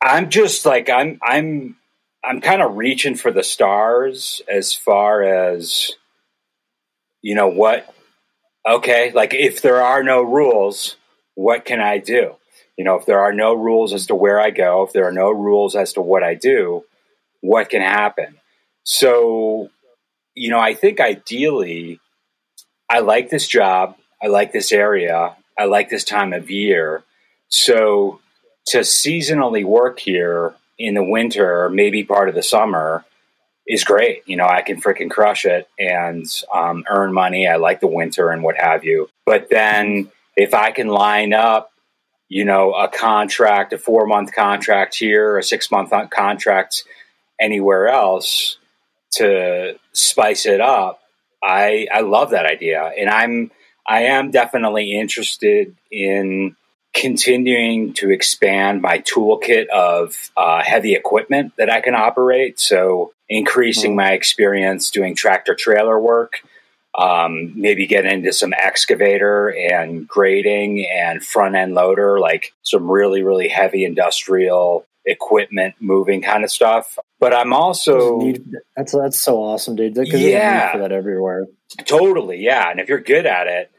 [0.00, 1.76] i'm just like i'm i'm
[2.24, 5.92] i'm kind of reaching for the stars as far as
[7.22, 7.92] you know what
[8.66, 10.96] okay like if there are no rules
[11.34, 12.36] what can i do
[12.82, 15.12] you know, if there are no rules as to where I go, if there are
[15.12, 16.82] no rules as to what I do,
[17.40, 18.40] what can happen?
[18.82, 19.70] So,
[20.34, 22.00] you know, I think ideally,
[22.90, 23.96] I like this job.
[24.20, 25.36] I like this area.
[25.56, 27.04] I like this time of year.
[27.46, 28.18] So,
[28.66, 33.04] to seasonally work here in the winter, maybe part of the summer,
[33.64, 34.24] is great.
[34.26, 37.46] You know, I can freaking crush it and um, earn money.
[37.46, 39.08] I like the winter and what have you.
[39.24, 41.71] But then if I can line up
[42.32, 46.84] you know, a contract, a four month contract here, a six month contract
[47.38, 48.56] anywhere else
[49.16, 51.02] to spice it up.
[51.44, 53.50] I I love that idea, and I'm
[53.86, 56.56] I am definitely interested in
[56.94, 62.58] continuing to expand my toolkit of uh, heavy equipment that I can operate.
[62.58, 64.08] So increasing mm-hmm.
[64.08, 66.40] my experience doing tractor trailer work
[66.98, 73.22] um, maybe get into some excavator and grading and front end loader, like some really,
[73.22, 76.98] really heavy industrial equipment moving kind of stuff.
[77.18, 78.20] But I'm also
[78.76, 79.96] that's that's so awesome, dude.
[79.96, 81.46] Yeah, for that everywhere.
[81.84, 82.70] Totally, yeah.
[82.70, 83.70] And if you're good at it,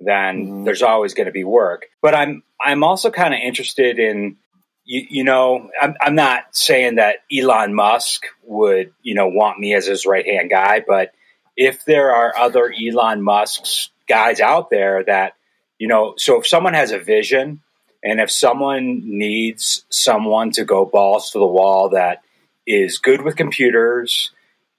[0.00, 0.64] then mm-hmm.
[0.64, 1.86] there's always going to be work.
[2.00, 4.36] But I'm I'm also kind of interested in
[4.84, 9.74] you, you, know, I'm, I'm not saying that Elon Musk would, you know, want me
[9.74, 11.12] as his right hand guy, but
[11.56, 15.34] if there are other Elon Musk's guys out there that,
[15.78, 17.60] you know, so if someone has a vision
[18.02, 22.22] and if someone needs someone to go balls to the wall that
[22.66, 24.30] is good with computers,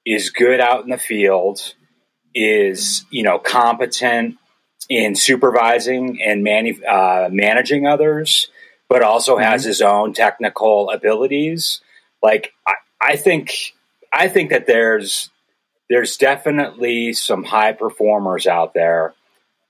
[0.05, 1.75] is good out in the field,
[2.35, 4.37] is, you know, competent
[4.89, 8.49] in supervising and manu- uh, managing others,
[8.89, 9.43] but also mm-hmm.
[9.43, 11.81] has his own technical abilities.
[12.21, 13.73] Like, I, I think,
[14.11, 15.29] I think that there's
[15.89, 19.13] there's definitely some high performers out there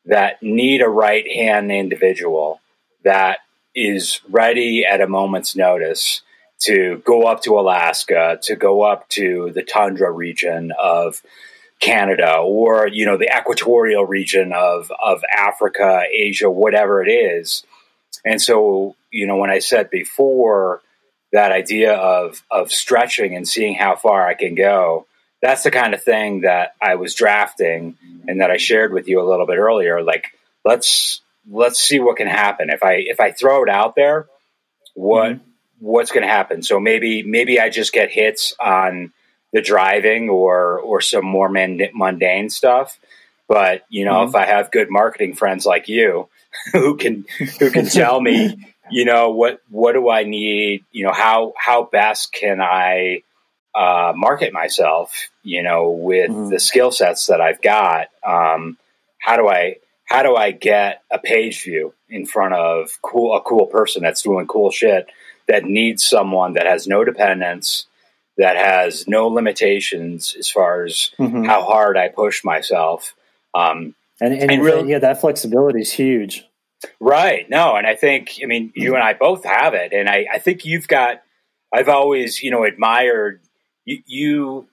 [0.05, 2.61] that need a right hand individual
[3.03, 3.39] that
[3.75, 6.21] is ready at a moment's notice
[6.59, 11.21] to go up to Alaska, to go up to the tundra region of
[11.79, 17.63] Canada or you know the equatorial region of of Africa, Asia, whatever it is.
[18.23, 20.81] And so, you know, when I said before
[21.33, 25.07] that idea of of stretching and seeing how far I can go,
[25.43, 27.97] that's the kind of thing that I was drafting
[28.29, 30.01] and that I shared with you a little bit earlier.
[30.01, 30.27] Like,
[30.63, 31.19] let's
[31.51, 34.27] let's see what can happen if I if I throw it out there.
[34.93, 35.43] What mm-hmm.
[35.79, 36.63] what's going to happen?
[36.63, 39.11] So maybe maybe I just get hits on
[39.51, 42.97] the driving or or some more mundane stuff.
[43.49, 44.29] But you know, mm-hmm.
[44.29, 46.29] if I have good marketing friends like you
[46.71, 47.25] who can
[47.59, 50.85] who can tell me, you know, what what do I need?
[50.93, 53.23] You know, how how best can I
[53.75, 55.29] uh, market myself?
[55.43, 56.49] You know, with mm-hmm.
[56.49, 58.07] the skill sets that I've got.
[58.25, 58.77] Um,
[59.19, 63.41] how do I how do I get a page view in front of cool a
[63.41, 65.07] cool person that's doing cool shit
[65.47, 67.85] that needs someone that has no dependence,
[68.37, 71.43] that has no limitations as far as mm-hmm.
[71.43, 73.15] how hard I push myself.
[73.53, 76.45] Um, and, and, and really, yeah, that flexibility is huge.
[76.99, 77.49] Right.
[77.49, 80.39] No, and I think I mean you and I both have it, and I, I
[80.39, 81.23] think you've got.
[81.73, 83.41] I've always you know admired
[83.85, 84.67] you,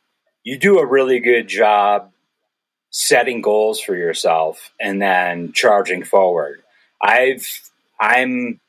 [0.44, 0.59] you.
[0.59, 2.11] Do a really good job
[2.90, 6.62] setting goals for yourself and then charging forward.
[7.01, 7.46] I've
[8.01, 8.61] I'm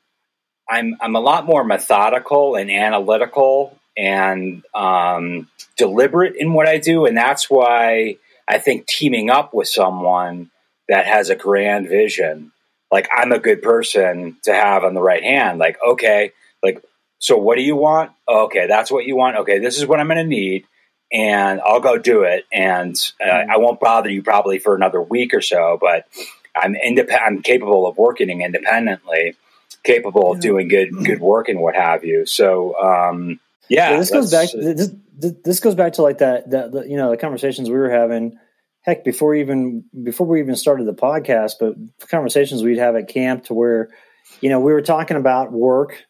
[0.68, 7.04] I'm I'm a lot more methodical and analytical and um, deliberate in what I do,
[7.04, 8.16] and that's why
[8.48, 10.50] I think teaming up with someone
[10.88, 12.52] that has a grand vision,
[12.90, 15.58] like I'm a good person to have on the right hand.
[15.58, 16.32] Like, okay,
[17.22, 18.10] so, what do you want?
[18.28, 19.36] Okay, that's what you want.
[19.36, 20.66] Okay, this is what I'm going to need
[21.12, 22.46] and I'll go do it.
[22.52, 23.50] And uh, mm-hmm.
[23.50, 26.08] I won't bother you probably for another week or so, but
[26.56, 27.22] I'm independent.
[27.24, 29.36] I'm capable of working independently,
[29.84, 30.32] capable yeah.
[30.32, 32.26] of doing good good work and what have you.
[32.26, 34.48] So, um, yeah, this goes back.
[34.52, 38.36] This, this goes back to like that that you know the conversations we were having.
[38.80, 41.76] Heck, before even before we even started the podcast, but
[42.08, 43.90] conversations we'd have at camp to where,
[44.40, 46.04] you know, we were talking about work.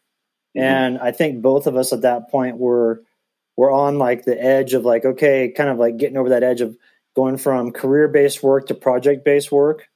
[0.55, 0.65] Mm-hmm.
[0.65, 3.03] and I think both of us at that point were
[3.55, 6.61] we're on like the edge of like okay kind of like getting over that edge
[6.61, 6.77] of
[7.15, 9.87] going from career based work to project based work.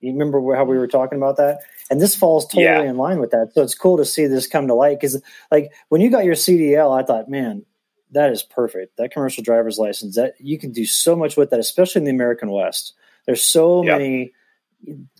[0.00, 1.60] You remember how we were talking about that?
[1.88, 2.82] And this falls totally yeah.
[2.82, 3.52] in line with that.
[3.54, 6.34] So it's cool to see this come to light because like when you got your
[6.34, 7.64] cdl i thought man
[8.12, 8.98] that is perfect.
[8.98, 12.10] That commercial driver's license that you can do so much with that especially in the
[12.10, 12.94] american west.
[13.26, 13.98] There's so yep.
[13.98, 14.32] many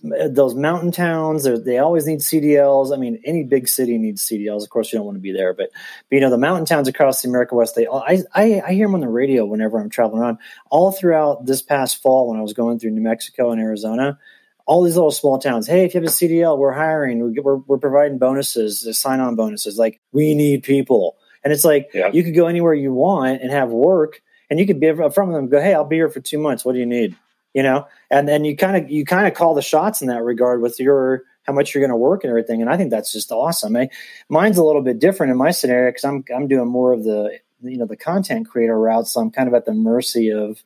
[0.03, 2.93] those mountain towns, they always need CDLs.
[2.93, 4.63] I mean, any big city needs CDLs.
[4.63, 5.69] Of course, you don't want to be there, but,
[6.09, 8.73] but you know, the mountain towns across the American West, they all, I, I, I
[8.73, 10.39] hear them on the radio whenever I'm traveling around.
[10.69, 14.19] All throughout this past fall, when I was going through New Mexico and Arizona,
[14.65, 15.67] all these little small towns.
[15.67, 17.33] Hey, if you have a CDL, we're hiring.
[17.41, 19.77] We're, we're providing bonuses, uh, sign on bonuses.
[19.77, 22.09] Like we need people, and it's like yeah.
[22.11, 25.49] you could go anywhere you want and have work, and you could be from them.
[25.49, 26.63] Go, hey, I'll be here for two months.
[26.63, 27.15] What do you need?
[27.53, 30.23] You know, and then you kind of you kind of call the shots in that
[30.23, 32.61] regard with your how much you're going to work and everything.
[32.61, 33.75] And I think that's just awesome.
[33.75, 33.89] I,
[34.29, 37.39] mine's a little bit different in my scenario because I'm I'm doing more of the
[37.61, 40.61] you know the content creator route, so I'm kind of at the mercy of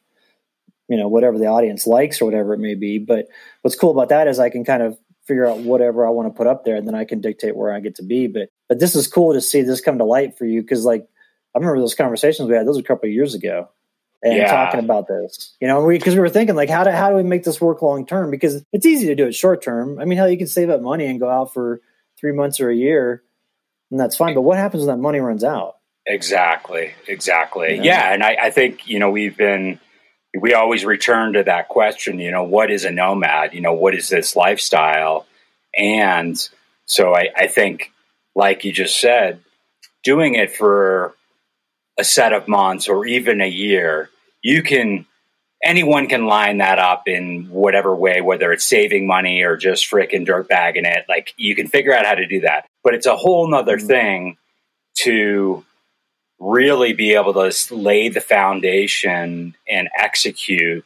[0.88, 3.00] you know whatever the audience likes or whatever it may be.
[3.00, 3.28] But
[3.62, 6.38] what's cool about that is I can kind of figure out whatever I want to
[6.38, 8.28] put up there, and then I can dictate where I get to be.
[8.28, 11.06] But but this is cool to see this come to light for you because like
[11.54, 13.70] I remember those conversations we had; those were a couple of years ago
[14.24, 14.52] and yeah.
[14.52, 15.56] talking about this.
[15.62, 17.62] You know, because we, we, were thinking like, how do how do we make this
[17.62, 18.32] work long term?
[18.32, 20.00] Because it's easy to do it short term.
[20.00, 21.82] I mean, hell, you can save up money and go out for
[22.20, 23.24] three months or a year,
[23.92, 24.34] and that's fine.
[24.34, 25.76] But what happens when that money runs out?
[26.06, 27.72] Exactly, exactly.
[27.72, 27.84] You know?
[27.84, 29.80] Yeah, and I, I think you know we've been
[30.40, 32.20] we always return to that question.
[32.20, 33.54] You know, what is a nomad?
[33.54, 35.26] You know, what is this lifestyle?
[35.76, 36.38] And
[36.86, 37.92] so I, I think,
[38.36, 39.42] like you just said,
[40.04, 41.16] doing it for
[41.98, 44.10] a set of months or even a year,
[44.42, 45.06] you can
[45.64, 50.26] anyone can line that up in whatever way, whether it's saving money or just freaking
[50.26, 51.06] dirt bagging it.
[51.10, 52.68] Like you can figure out how to do that.
[52.84, 53.88] But it's a whole nother mm-hmm.
[53.88, 54.38] thing
[55.00, 55.66] to
[56.40, 60.86] really be able to lay the foundation and execute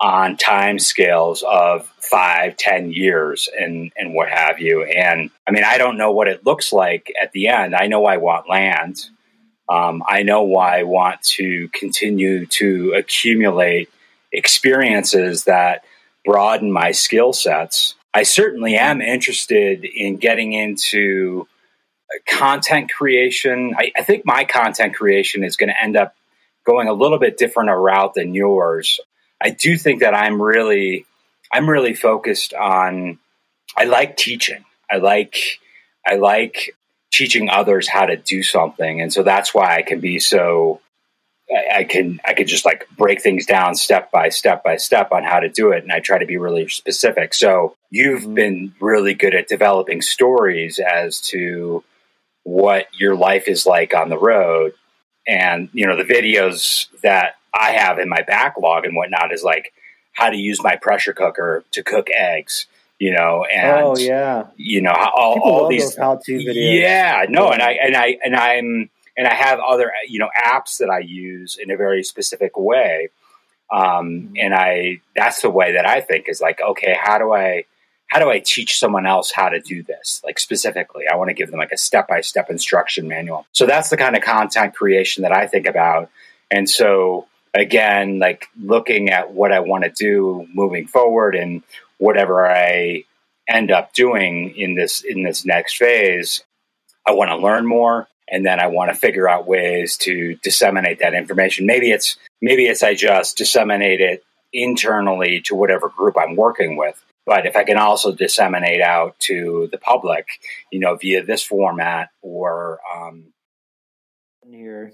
[0.00, 4.84] on time scales of five, ten years and and what have you.
[4.84, 7.74] And I mean, I don't know what it looks like at the end.
[7.74, 9.06] I know I want land.
[9.68, 13.90] Um, I know why I want to continue to accumulate
[14.32, 15.84] experiences that
[16.24, 17.94] broaden my skill sets.
[18.14, 21.48] I certainly am interested in getting into
[22.28, 23.74] content creation.
[23.76, 26.14] I, I think my content creation is going to end up
[26.64, 29.00] going a little bit different a route than yours.
[29.40, 31.06] I do think that I'm really,
[31.52, 33.18] I'm really focused on.
[33.76, 34.64] I like teaching.
[34.90, 35.58] I like,
[36.06, 36.75] I like
[37.12, 39.00] teaching others how to do something.
[39.00, 40.80] And so that's why I can be so
[41.48, 45.22] I, can I could just like break things down step by step by step on
[45.22, 45.84] how to do it.
[45.84, 47.34] And I try to be really specific.
[47.34, 48.34] So you've mm-hmm.
[48.34, 51.84] been really good at developing stories as to
[52.42, 54.72] what your life is like on the road.
[55.26, 59.72] And, you know, the videos that I have in my backlog and whatnot is like
[60.12, 62.66] how to use my pressure cooker to cook eggs
[62.98, 66.80] you know, and oh yeah, you know all, People all these how-to videos.
[66.80, 70.78] yeah, no, and I and I and I'm and I have other you know apps
[70.78, 73.10] that I use in a very specific way,
[73.70, 77.64] um, and I that's the way that I think is like okay, how do I
[78.08, 80.22] how do I teach someone else how to do this?
[80.24, 83.46] Like specifically, I want to give them like a step by step instruction manual.
[83.52, 86.08] So that's the kind of content creation that I think about,
[86.50, 91.62] and so again, like looking at what I want to do moving forward and
[91.98, 93.04] whatever I
[93.48, 96.42] end up doing in this in this next phase,
[97.06, 100.98] I want to learn more and then I want to figure out ways to disseminate
[100.98, 101.66] that information.
[101.66, 107.00] Maybe it's maybe it's I just disseminate it internally to whatever group I'm working with.
[107.24, 110.26] But if I can also disseminate out to the public,
[110.70, 113.32] you know, via this format or um,
[114.48, 114.92] here.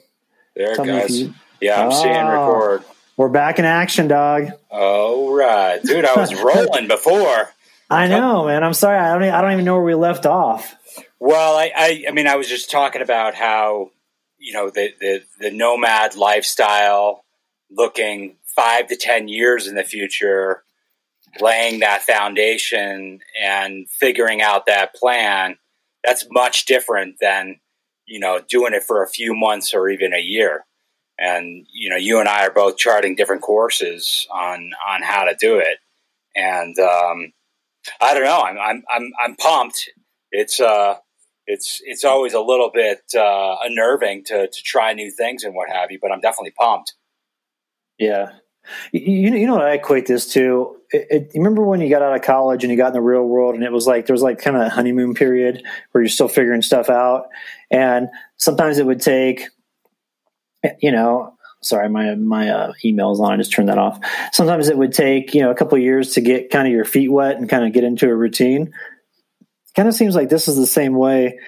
[0.56, 1.18] there it Tell me goes.
[1.20, 2.28] you- Yeah, I'm seeing Oh.
[2.28, 2.84] record.
[3.16, 4.48] We're back in action, dog.
[4.70, 6.04] All right, dude.
[6.04, 7.50] I was rolling before.
[7.90, 8.64] I know, man.
[8.64, 8.98] I'm sorry.
[8.98, 9.24] I don't.
[9.24, 10.74] e- I don't even know where we left off.
[11.20, 13.90] Well, I, I, I mean, I was just talking about how
[14.38, 17.24] you know the the, the nomad lifestyle,
[17.70, 20.62] looking five to ten years in the future,
[21.38, 25.58] laying that foundation and figuring out that plan.
[26.02, 27.60] That's much different than
[28.06, 30.64] you know doing it for a few months or even a year.
[31.24, 35.36] And you know, you and I are both charting different courses on on how to
[35.38, 35.78] do it.
[36.34, 37.32] And um,
[38.00, 38.40] I don't know.
[38.40, 39.88] I'm I'm I'm, I'm pumped.
[40.32, 40.96] It's uh
[41.46, 45.68] it's it's always a little bit uh, unnerving to to try new things and what
[45.68, 46.94] have you, but I'm definitely pumped.
[47.98, 48.32] Yeah.
[48.92, 50.76] You, you know what I equate this to?
[50.90, 53.24] It, it, remember when you got out of college and you got in the real
[53.24, 56.08] world, and it was like there was like kind of a honeymoon period where you're
[56.08, 57.28] still figuring stuff out,
[57.70, 59.48] and sometimes it would take,
[60.80, 63.32] you know, sorry, my my uh, email's on.
[63.32, 63.98] I just turned that off.
[64.32, 67.10] Sometimes it would take you know a couple years to get kind of your feet
[67.10, 68.72] wet and kind of get into a routine.
[69.74, 71.38] Kind of seems like this is the same way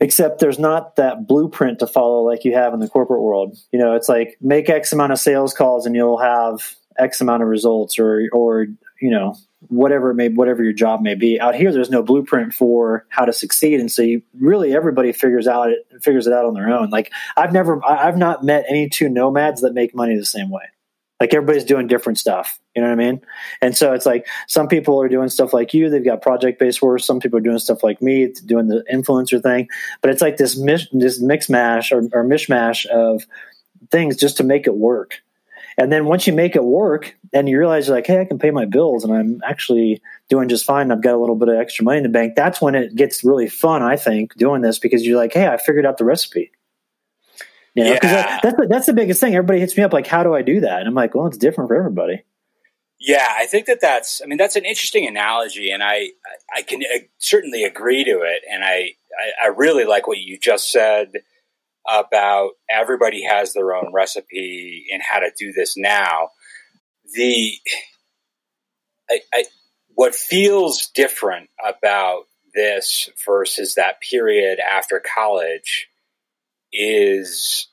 [0.00, 3.56] except there's not that blueprint to follow like you have in the corporate world.
[3.70, 7.42] You know, it's like make X amount of sales calls and you'll have X amount
[7.42, 8.66] of results or or
[9.00, 9.36] you know
[9.68, 11.40] whatever it may whatever your job may be.
[11.40, 15.46] Out here, there's no blueprint for how to succeed, and so you really everybody figures
[15.46, 16.90] out it figures it out on their own.
[16.90, 20.64] Like I've never I've not met any two nomads that make money the same way.
[21.20, 22.58] Like everybody's doing different stuff.
[22.74, 23.20] You know what I mean?
[23.60, 25.90] And so it's like some people are doing stuff like you.
[25.90, 27.00] They've got project based work.
[27.00, 29.68] Some people are doing stuff like me, doing the influencer thing.
[30.00, 33.26] But it's like this mis- this mix mash or, or mishmash of
[33.90, 35.20] things just to make it work.
[35.80, 38.38] And then once you make it work, and you realize you're like, hey, I can
[38.38, 40.90] pay my bills, and I'm actually doing just fine.
[40.92, 42.34] I've got a little bit of extra money in the bank.
[42.36, 45.56] That's when it gets really fun, I think, doing this because you're like, hey, I
[45.56, 46.52] figured out the recipe.
[47.74, 48.22] You know, 'cause Yeah.
[48.26, 49.34] that, that's the, that's the biggest thing.
[49.34, 51.38] Everybody hits me up like, "How do I do that?" And I'm like, "Well, it's
[51.38, 52.24] different for everybody."
[52.98, 54.20] Yeah, I think that that's.
[54.22, 56.10] I mean, that's an interesting analogy, and I
[56.54, 58.42] I can uh, certainly agree to it.
[58.52, 61.12] And I, I I really like what you just said
[61.88, 66.30] about everybody has their own recipe and how to do this now.
[67.14, 67.52] The
[69.10, 69.44] I, I
[69.94, 75.88] what feels different about this versus that period after college
[76.72, 77.68] is,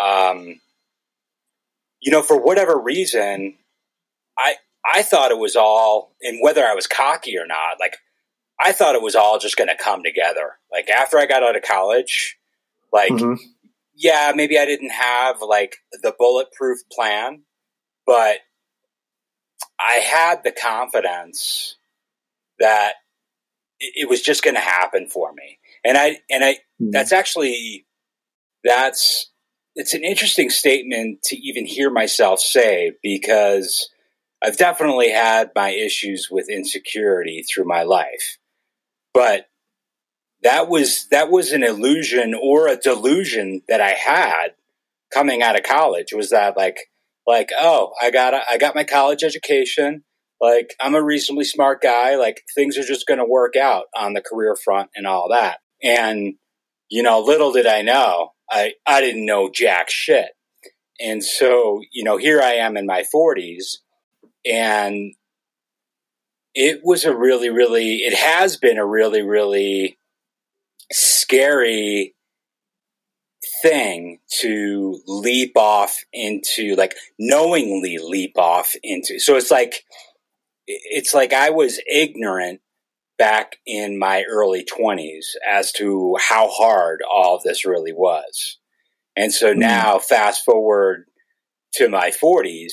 [0.00, 0.60] um,
[2.00, 3.56] you know, for whatever reason,
[4.38, 7.96] I I thought it was all, and whether I was cocky or not, like
[8.60, 10.58] I thought it was all just going to come together.
[10.70, 12.38] Like after I got out of college,
[12.92, 13.38] like Mhm.
[13.94, 17.42] yeah, maybe I didn't have like the bulletproof plan,
[18.06, 18.38] but
[19.78, 21.76] I had the confidence
[22.58, 22.94] that
[23.78, 25.58] it, it was just going to happen for me.
[25.84, 27.86] And I and I that's actually
[28.64, 29.30] that's
[29.74, 33.88] it's an interesting statement to even hear myself say because
[34.42, 38.38] I've definitely had my issues with insecurity through my life.
[39.12, 39.46] But
[40.42, 44.54] that was that was an illusion or a delusion that I had
[45.12, 46.78] coming out of college was that like
[47.26, 50.04] like oh I got I got my college education.
[50.40, 52.16] Like I'm a reasonably smart guy.
[52.16, 55.58] Like things are just going to work out on the career front and all that.
[55.82, 56.34] And
[56.88, 60.30] you know little did I know I I didn't know jack shit.
[60.98, 63.78] And so you know here I am in my 40s
[64.46, 65.14] and
[66.54, 69.98] it was a really really it has been a really really
[70.92, 72.14] scary
[73.62, 79.18] thing to leap off into like knowingly leap off into.
[79.18, 79.84] So it's like
[80.66, 82.60] it's like i was ignorant
[83.18, 88.58] back in my early 20s as to how hard all of this really was.
[89.16, 89.58] And so hmm.
[89.58, 91.06] now fast forward
[91.74, 92.72] to my 40s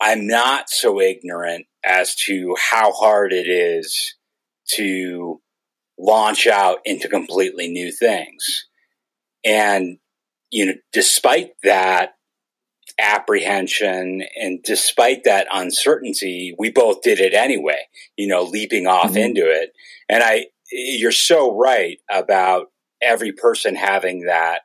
[0.00, 4.14] i'm not so ignorant as to how hard it is
[4.68, 5.40] to
[5.98, 8.66] launch out into completely new things.
[9.44, 9.98] And,
[10.50, 12.14] you know, despite that
[12.98, 17.78] apprehension and despite that uncertainty, we both did it anyway,
[18.16, 19.18] you know, leaping off mm-hmm.
[19.18, 19.72] into it.
[20.08, 22.66] And I, you're so right about
[23.02, 24.62] every person having that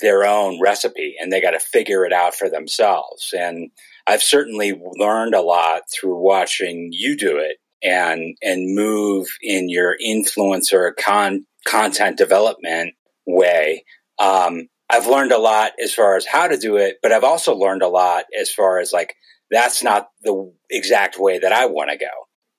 [0.00, 3.34] their own recipe and they got to figure it out for themselves.
[3.36, 3.70] And
[4.06, 9.96] I've certainly learned a lot through watching you do it and and move in your
[10.04, 12.94] influencer con- content development
[13.26, 13.84] way.
[14.18, 17.54] Um, I've learned a lot as far as how to do it, but I've also
[17.54, 19.14] learned a lot as far as like
[19.50, 22.06] that's not the exact way that I want to go.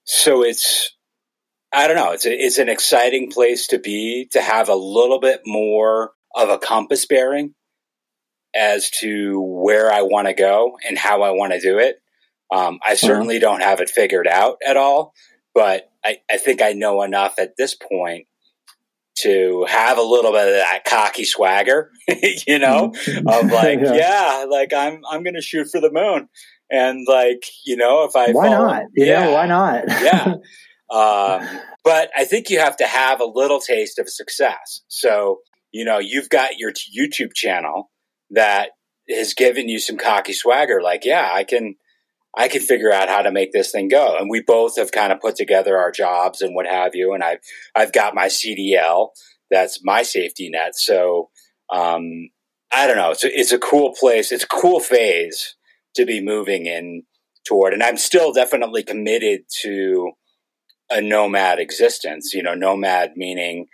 [0.05, 0.95] So it's
[1.71, 2.11] I don't know.
[2.11, 6.49] It's a, it's an exciting place to be to have a little bit more of
[6.49, 7.53] a compass bearing
[8.55, 11.98] as to where I want to go and how I want to do it.
[12.51, 12.95] Um, I uh-huh.
[12.95, 13.51] certainly uh-huh.
[13.51, 15.13] don't have it figured out at all,
[15.53, 18.27] but I, I think I know enough at this point
[19.19, 21.91] to have a little bit of that cocky swagger,
[22.47, 23.27] you know, mm-hmm.
[23.27, 23.93] of like, yeah.
[23.93, 26.29] yeah, like I'm I'm gonna shoot for the moon,
[26.71, 30.35] and like you know, if I why fall, not, you yeah, know, why not, yeah.
[30.91, 31.47] Um,
[31.83, 34.81] but I think you have to have a little taste of success.
[34.87, 35.41] So
[35.71, 37.91] you know, you've got your YouTube channel
[38.31, 38.71] that
[39.09, 40.81] has given you some cocky swagger.
[40.81, 41.75] Like, yeah, I can,
[42.39, 44.15] I can figure out how to make this thing go.
[44.17, 47.13] And we both have kind of put together our jobs and what have you.
[47.13, 47.39] And I've,
[47.75, 49.09] I've got my CDL.
[49.51, 50.75] That's my safety net.
[50.75, 51.29] So,
[51.71, 52.29] um,
[52.71, 53.11] I don't know.
[53.11, 54.31] It's a, it's a cool place.
[54.31, 55.55] It's a cool phase
[55.95, 57.03] to be moving in
[57.45, 57.73] toward.
[57.73, 60.11] And I'm still definitely committed to
[60.89, 63.67] a nomad existence, you know, nomad meaning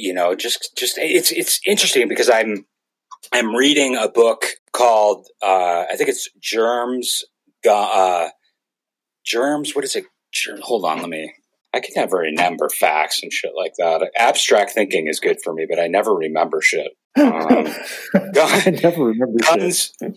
[0.00, 2.64] you know, just just it's it's interesting because I'm
[3.32, 7.24] I'm reading a book called uh, I think it's Germs.
[7.68, 8.28] Uh,
[9.24, 9.74] germs.
[9.74, 10.04] What is it?
[10.62, 11.32] Hold on, let me.
[11.72, 14.10] I can never remember facts and shit like that.
[14.18, 16.92] Abstract thinking is good for me, but I never remember shit.
[17.16, 17.68] Um,
[18.36, 19.92] I never remember guns.
[20.00, 20.16] Shit.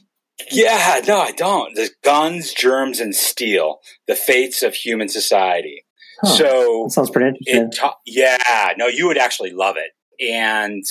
[0.52, 1.76] Yeah, no, I don't.
[1.76, 5.86] The guns, germs, and steel: the fates of human society.
[6.22, 6.28] Huh.
[6.28, 7.72] So sounds pretty interesting.
[7.72, 9.92] Ta- yeah, no, you would actually love it.
[10.24, 10.84] And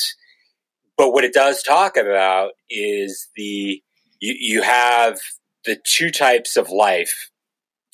[0.97, 3.82] but what it does talk about is the
[4.20, 5.18] you, you have
[5.64, 7.30] the two types of life,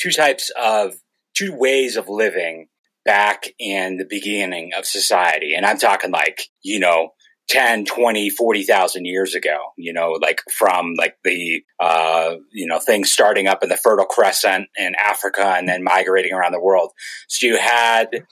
[0.00, 0.94] two types of
[1.34, 2.68] two ways of living
[3.04, 5.54] back in the beginning of society.
[5.54, 7.10] And I'm talking like, you know,
[7.48, 13.10] 10, 20, 40,000 years ago, you know, like from like the, uh, you know, things
[13.10, 16.92] starting up in the Fertile Crescent in Africa and then migrating around the world.
[17.26, 18.26] So you had,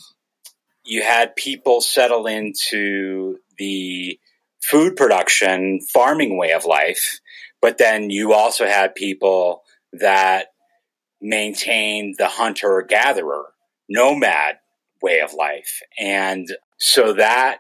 [0.85, 4.19] you had people settle into the
[4.71, 7.21] food production, farming way of life,
[7.61, 9.62] but then you also had people
[9.93, 10.49] that
[11.21, 13.47] maintained the hunter gatherer,
[13.89, 14.57] nomad
[15.03, 15.81] way of life.
[15.99, 16.49] And
[16.79, 17.59] so that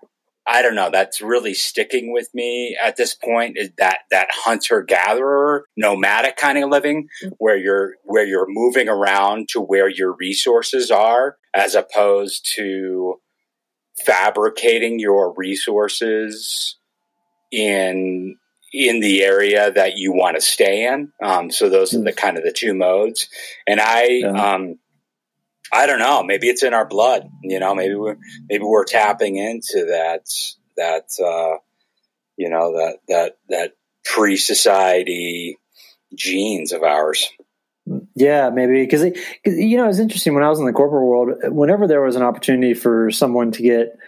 [0.48, 0.90] I don't know.
[0.92, 3.56] That's really sticking with me at this point.
[3.58, 9.48] Is that that hunter gatherer, nomadic kind of living, where you're where you're moving around
[9.50, 13.16] to where your resources are, as opposed to
[14.04, 16.76] fabricating your resources
[17.50, 18.36] in
[18.72, 21.10] in the area that you want to stay in.
[21.22, 22.16] Um, so those are the hmm.
[22.16, 23.28] kind of the two modes.
[23.66, 24.54] And I, yeah.
[24.54, 24.78] um,
[25.72, 26.22] I don't know.
[26.22, 27.28] Maybe it's in our blood.
[27.42, 28.18] You know, maybe we're
[28.48, 30.26] maybe we're tapping into that
[30.76, 31.58] that uh,
[32.36, 33.72] you know that that that
[34.04, 35.58] pre society
[36.14, 37.28] genes of ours.
[38.14, 39.04] Yeah, maybe because
[39.44, 40.34] you know it's interesting.
[40.34, 43.62] When I was in the corporate world, whenever there was an opportunity for someone to
[43.62, 43.98] get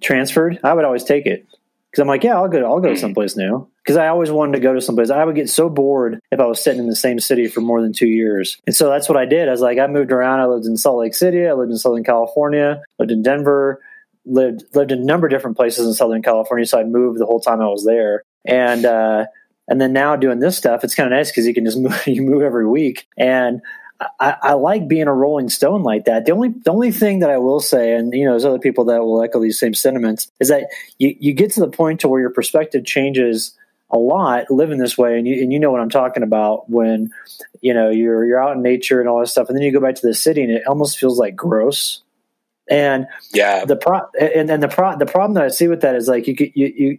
[0.00, 1.46] transferred, I would always take it
[1.94, 2.58] because I'm like, yeah, I'll go.
[2.64, 3.00] I'll go to mm.
[3.00, 5.10] someplace new because I always wanted to go to someplace.
[5.10, 7.80] I would get so bored if I was sitting in the same city for more
[7.80, 8.60] than two years.
[8.66, 9.46] And so that's what I did.
[9.46, 10.40] I was like, I moved around.
[10.40, 11.46] I lived in Salt Lake City.
[11.46, 12.82] I lived in Southern California.
[12.98, 13.80] Lived in Denver.
[14.26, 16.66] Lived lived in a number of different places in Southern California.
[16.66, 18.24] So I moved the whole time I was there.
[18.44, 19.26] And uh,
[19.68, 22.06] and then now doing this stuff, it's kind of nice because you can just move.
[22.08, 23.60] You move every week and.
[24.00, 26.24] I, I, like being a rolling stone like that.
[26.24, 28.86] The only the only thing that I will say, and you know, there's other people
[28.86, 30.64] that will echo these same sentiments, is that
[30.98, 33.56] you, you get to the point to where your perspective changes
[33.90, 37.10] a lot living this way, and you and you know what I'm talking about when
[37.60, 39.80] you know you're you're out in nature and all this stuff, and then you go
[39.80, 42.02] back to the city and it almost feels like gross.
[42.68, 45.94] And yeah, the pro and, and the pro the problem that I see with that
[45.94, 46.98] is like you you you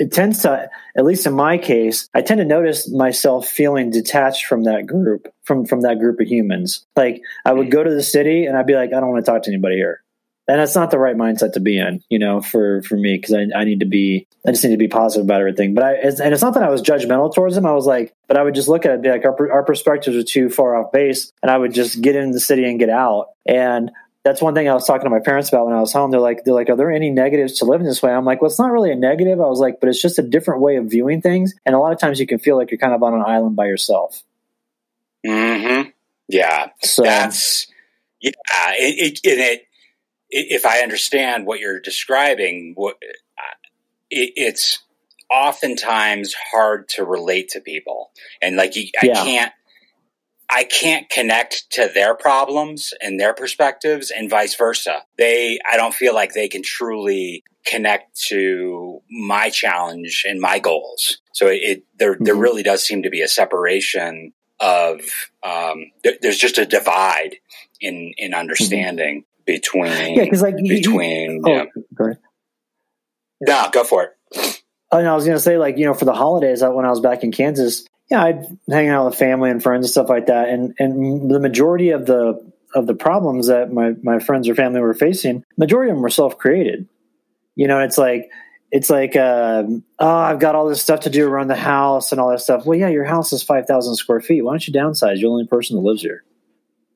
[0.00, 4.46] it tends to, at least in my case, I tend to notice myself feeling detached
[4.46, 6.86] from that group, from from that group of humans.
[6.96, 7.70] Like I would mm.
[7.70, 9.76] go to the city and I'd be like, I don't want to talk to anybody
[9.76, 10.02] here.
[10.50, 13.34] and it's not the right mindset to be in, you know, for for me because
[13.34, 15.74] I, I need to be I just need to be positive about everything.
[15.74, 17.66] But I and it's not that I was judgmental towards them.
[17.66, 20.16] I was like, but I would just look at it be like, our our perspectives
[20.16, 22.90] are too far off base, and I would just get in the city and get
[22.90, 23.28] out.
[23.46, 23.90] And
[24.24, 26.10] that's one thing I was talking to my parents about when I was home.
[26.10, 28.12] They're like, they're like, are there any negatives to living this way?
[28.12, 29.40] I'm like, well, it's not really a negative.
[29.40, 31.92] I was like, but it's just a different way of viewing things, and a lot
[31.92, 34.22] of times you can feel like you're kind of on an island by yourself.
[35.26, 35.82] Hmm.
[36.28, 36.68] Yeah.
[36.82, 37.66] So That's
[38.20, 38.30] yeah.
[38.78, 39.62] It, it, it,
[40.30, 42.96] if I understand what you're describing, what
[44.10, 44.78] it, it's
[45.30, 48.10] oftentimes hard to relate to people,
[48.42, 49.24] and like you, I Yeah.
[49.24, 49.52] can't.
[50.52, 55.02] I can't connect to their problems and their perspectives and vice versa.
[55.16, 61.18] They, I don't feel like they can truly connect to my challenge and my goals.
[61.32, 62.40] So it, it there, there Mhm.
[62.42, 65.00] really does seem to be a separation of,
[65.42, 67.36] um, there- there's just a divide
[67.80, 71.64] in, in understanding between, yeah, because like you- you- between, oh, yeah.
[71.94, 72.14] go
[73.42, 74.60] no, go for it.
[74.92, 76.90] Oh, and I was going to say, like, you know, for the holidays, when I
[76.90, 80.26] was back in Kansas, yeah, I'd hang out with family and friends and stuff like
[80.26, 80.48] that.
[80.48, 84.80] And and the majority of the of the problems that my my friends or family
[84.80, 86.88] were facing, majority of them were self created.
[87.54, 88.30] You know, it's like
[88.72, 92.20] it's like, um, oh, I've got all this stuff to do around the house and
[92.20, 92.66] all that stuff.
[92.66, 94.42] Well, yeah, your house is five thousand square feet.
[94.42, 95.20] Why don't you downsize?
[95.20, 96.24] You're the only person that lives here.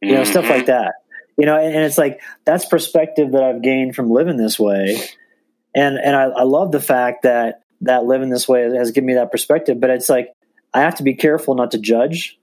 [0.03, 0.95] You know, stuff like that.
[1.37, 5.01] You know, and, and it's like that's perspective that I've gained from living this way,
[5.75, 9.15] and and I, I love the fact that that living this way has given me
[9.15, 9.81] that perspective.
[9.81, 10.29] But it's like
[10.75, 12.39] I have to be careful not to judge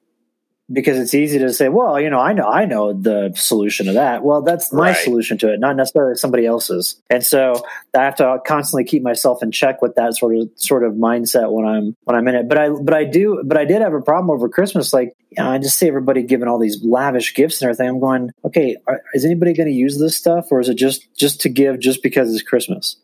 [0.71, 3.93] because it's easy to say, well, you know, I know, I know the solution to
[3.93, 4.23] that.
[4.23, 4.95] Well, that's my Right.
[4.95, 7.01] solution to it, not necessarily somebody else's.
[7.09, 7.61] And so
[7.93, 11.51] I have to constantly keep myself in check with that sort of sort of mindset
[11.51, 12.47] when I'm when I'm in it.
[12.47, 14.93] But I but I do but I did have a problem over Christmas.
[14.93, 17.89] Like, you know, I just see everybody giving all these lavish gifts and everything.
[17.89, 21.05] I'm going, okay, are, is anybody going to use this stuff, or is it just
[21.17, 22.95] just to give just because it's Christmas?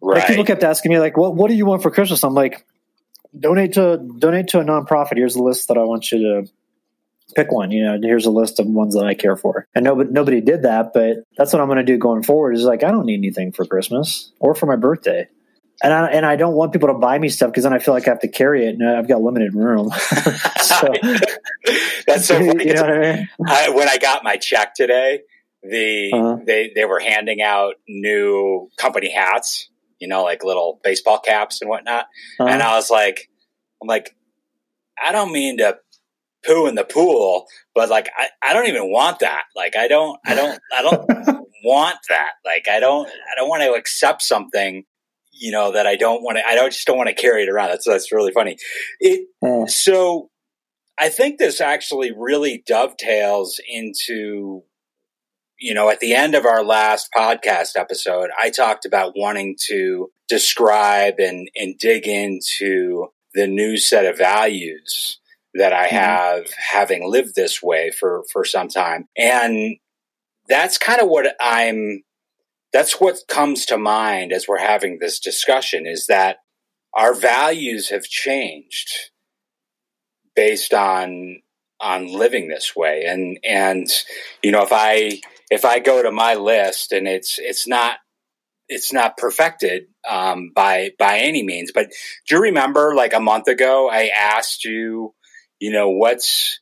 [0.00, 2.64] Like people kept asking me, like, "What what do you want for Christmas?" I'm like,
[3.38, 5.16] donate to donate to a nonprofit.
[5.16, 6.50] Here's a list that I want you to
[7.34, 7.70] pick one.
[7.70, 9.66] You know, here's a list of ones that I care for.
[9.74, 12.54] And nobody nobody did that, but that's what I'm going to do going forward.
[12.56, 15.28] Is like I don't need anything for Christmas or for my birthday.
[15.80, 17.94] And I, and I don't want people to buy me stuff because then I feel
[17.94, 19.90] like I have to carry it, and I've got limited room.
[20.60, 20.92] so,
[22.06, 22.66] That's so funny.
[22.66, 23.28] you know what I mean?
[23.46, 25.20] I, when I got my check today,
[25.62, 26.38] the Uh-huh.
[26.44, 29.68] they they were handing out new company hats,
[30.00, 32.06] you know, like little baseball caps and whatnot.
[32.38, 32.70] And Uh-huh.
[32.72, 33.28] I was like,
[33.82, 34.14] I'm like,
[35.02, 35.78] I don't mean to
[36.44, 39.42] poo in the pool, but like, I, I don't even want that.
[39.56, 41.06] Like, I don't, I don't, I don't
[41.64, 42.30] want that.
[42.44, 44.84] Like, I don't, I don't want to accept something,
[45.32, 47.48] you know, that I don't want to, I don't just don't want to carry it
[47.48, 47.68] around.
[47.70, 48.56] That's, that's really funny.
[49.00, 50.30] It, Uh, so
[50.98, 54.62] I think this actually really dovetails into,
[55.58, 60.10] you know, at the end of our last podcast episode, I talked about wanting to
[60.28, 65.18] describe and, and dig into the new set of values
[65.54, 65.90] that I Mhm.
[65.90, 69.08] have having lived this way for, for some time.
[69.16, 69.76] And
[70.48, 72.04] that's kind of what I'm,
[72.72, 76.38] that's what comes to mind as we're having this discussion is that
[76.94, 79.10] our values have changed
[80.34, 81.40] based on
[81.80, 83.88] on living this way and and
[84.42, 85.20] you know if i
[85.50, 87.98] if i go to my list and it's it's not
[88.68, 91.88] it's not perfected um, by by any means but
[92.28, 95.14] do you remember like a month ago i asked you
[95.60, 96.60] you know what's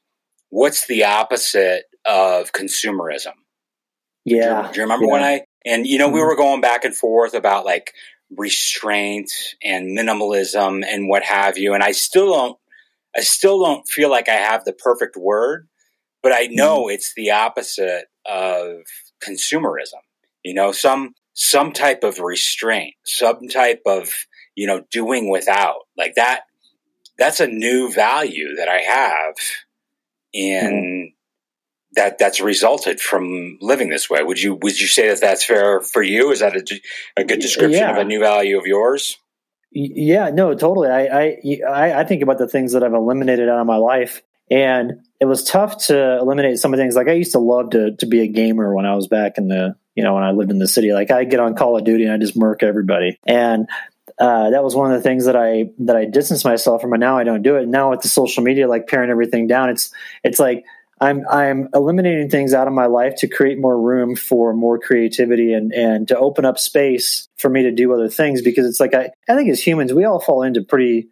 [0.51, 3.34] what's the opposite of consumerism
[4.26, 4.70] do you- yeah.
[4.72, 5.12] do you remember yeah.
[5.12, 6.26] when I and you know we Mhm.
[6.26, 7.93] were going back and forth about like
[8.37, 9.30] restraint
[9.62, 12.59] and minimalism and what have you, and I still don't
[13.16, 15.68] I still don't feel like I have the perfect word,
[16.22, 16.91] but I know Mm-hmm.
[16.91, 18.79] it's the opposite of
[19.22, 20.03] consumerism.
[20.45, 24.11] You know, some some type of restraint, some type of
[24.55, 26.43] you know doing without like that.
[27.18, 29.35] That's a new value that I have
[30.33, 31.14] in Mm-hmm.
[31.95, 34.22] that that's resulted from living this way.
[34.22, 36.31] Would you would you say that that's fair for you?
[36.31, 36.62] Is that a,
[37.16, 39.18] a good description of a new value of yours?
[39.72, 40.89] Yeah, no, totally.
[40.89, 45.01] I I I think about the things that I've eliminated out of my life, and
[45.20, 46.97] it was tough to eliminate some of the things.
[46.97, 49.49] Like I used to love to to be a gamer when I was back in
[49.49, 50.92] the you know when I lived in the city.
[50.92, 53.68] Like I get on Call of Duty and I just murk everybody, and
[54.18, 56.92] uh, that was one of the things that I that I distanced myself from.
[56.92, 57.68] And now I don't do it.
[57.68, 59.90] Now with the social media, like paring everything down, it's
[60.22, 60.64] it's like
[61.01, 65.53] I'm I'm eliminating things out of my life to create more room for more creativity
[65.53, 68.94] and and to open up space for me to do other things because it's like
[68.94, 71.09] I I think as humans we all fall into pretty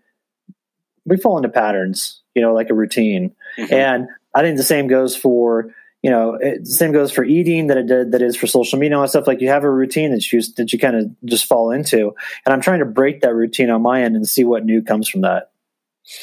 [1.06, 3.72] we fall into patterns you know like a routine Mhm.
[3.72, 7.78] and I think the same goes for you know, it, same goes for eating that
[7.78, 9.26] it did, that is for social media and stuff.
[9.26, 12.12] Like you have a routine that you that you kind of just fall into,
[12.44, 15.08] and I'm trying to break that routine on my end and see what new comes
[15.08, 15.50] from that.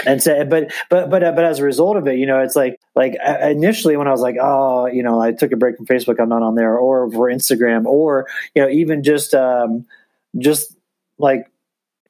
[0.05, 2.55] And so, but but but uh, but as a result of it, you know, it's
[2.55, 5.87] like like initially when I was like, oh, you know, I took a break from
[5.87, 9.87] Facebook, I'm not on there, or for Instagram, or you know, even just um,
[10.37, 10.77] just
[11.17, 11.47] like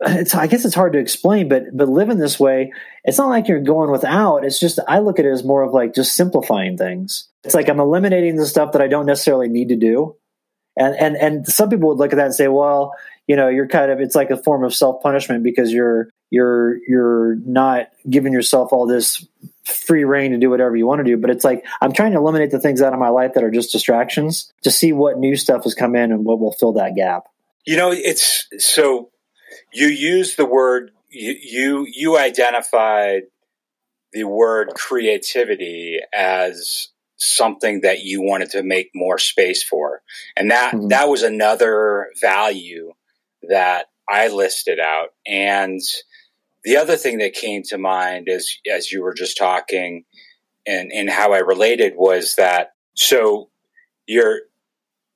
[0.02, 2.74] it's I guess it's hard to explain, but but living this way,
[3.04, 4.44] it's not like you're going without.
[4.44, 7.28] It's just I look at it as more of like just simplifying things.
[7.44, 10.16] It's like I'm eliminating the stuff that I don't necessarily need to do.
[10.76, 12.94] And and and some people would look at that and say, well,
[13.28, 16.80] you know, you're kind of it's like a form of self punishment because you're you're
[16.88, 19.26] you're not giving yourself all this
[19.66, 21.16] free reign to do whatever you want to do.
[21.18, 23.52] But it's like I'm trying to eliminate the things out of my life that are
[23.52, 26.96] just distractions to see what new stuff has come in and what will fill that
[26.96, 27.26] gap.
[27.66, 29.11] You know, it's so
[29.74, 33.24] you use the word you you, you identified
[34.14, 40.02] the word creativity as something that you wanted to make more space for.
[40.36, 40.88] And that mm-hmm.
[40.88, 42.94] that was another value
[43.50, 45.10] that i listed out.
[45.26, 45.82] And
[46.64, 50.06] the other thing that came to mind as as you were just talking
[50.68, 53.50] and and how i related was that so
[54.08, 54.42] you're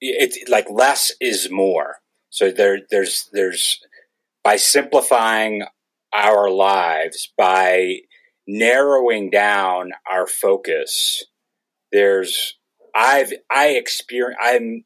[0.02, 1.98] it's like less is more.
[2.30, 3.82] So there there's there's
[4.46, 5.64] by simplifying
[6.14, 8.02] our lives, by
[8.48, 11.26] narrowing down our focus,
[11.92, 12.56] there's
[12.94, 14.86] I've I experience I'm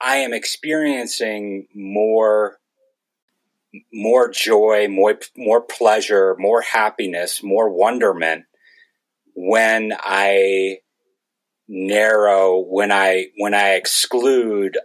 [0.00, 2.58] I am experiencing more
[3.92, 8.44] more joy, more more pleasure, more happiness, more wonderment
[9.34, 10.78] when I
[11.68, 14.78] narrow when I when I exclude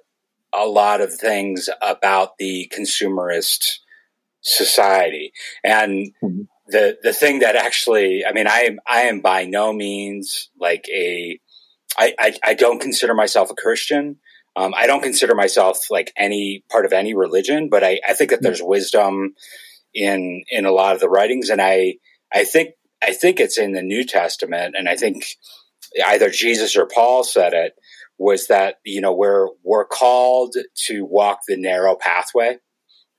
[0.53, 3.79] a lot of things about the consumerist
[4.41, 5.31] society.
[5.63, 6.41] And mm-hmm.
[6.67, 10.85] the the thing that actually, I mean, I am I am by no means like
[10.89, 11.39] a
[11.97, 14.17] I, I, I don't consider myself a Christian.
[14.55, 18.29] Um, I don't consider myself like any part of any religion, but I, I think
[18.29, 18.45] that mm-hmm.
[18.45, 19.35] there's wisdom
[19.93, 21.95] in in a lot of the writings, and I
[22.33, 22.71] I think
[23.01, 25.25] I think it's in the New Testament, and I think
[26.05, 27.73] either Jesus or Paul said it
[28.21, 32.57] was that you know we're we're called to walk the narrow pathway.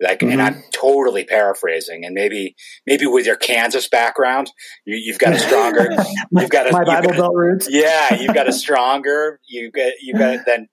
[0.00, 0.32] Like mm-hmm.
[0.32, 2.56] and i'm totally paraphrasing and maybe
[2.88, 4.50] maybe with your kansas background
[4.84, 5.90] you, have got a stronger
[6.32, 7.68] you've got a my bible got, belt roots.
[7.70, 10.66] Yeah you've got a stronger you get you've got then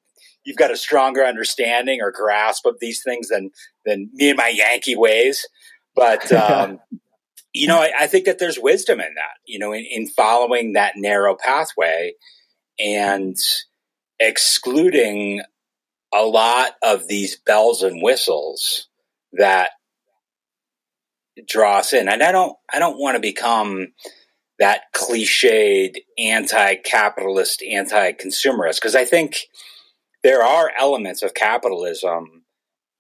[0.46, 3.52] you've got a stronger understanding or grasp of these things than
[3.86, 5.46] than me and my yankee ways.
[5.96, 6.80] But um
[7.54, 10.74] you know I, I, think that there's wisdom in that you know in, in following
[10.74, 12.14] that narrow pathway.
[12.80, 13.36] And
[14.20, 15.42] excluding
[16.14, 18.88] a lot of these bells and whistles
[19.34, 19.72] that
[21.48, 22.10] draw us in.
[22.10, 23.94] And I don't I don't want to become
[24.58, 29.48] that cliched anti-capitalist, anti-consumerist because I think
[30.24, 32.44] there are elements of capitalism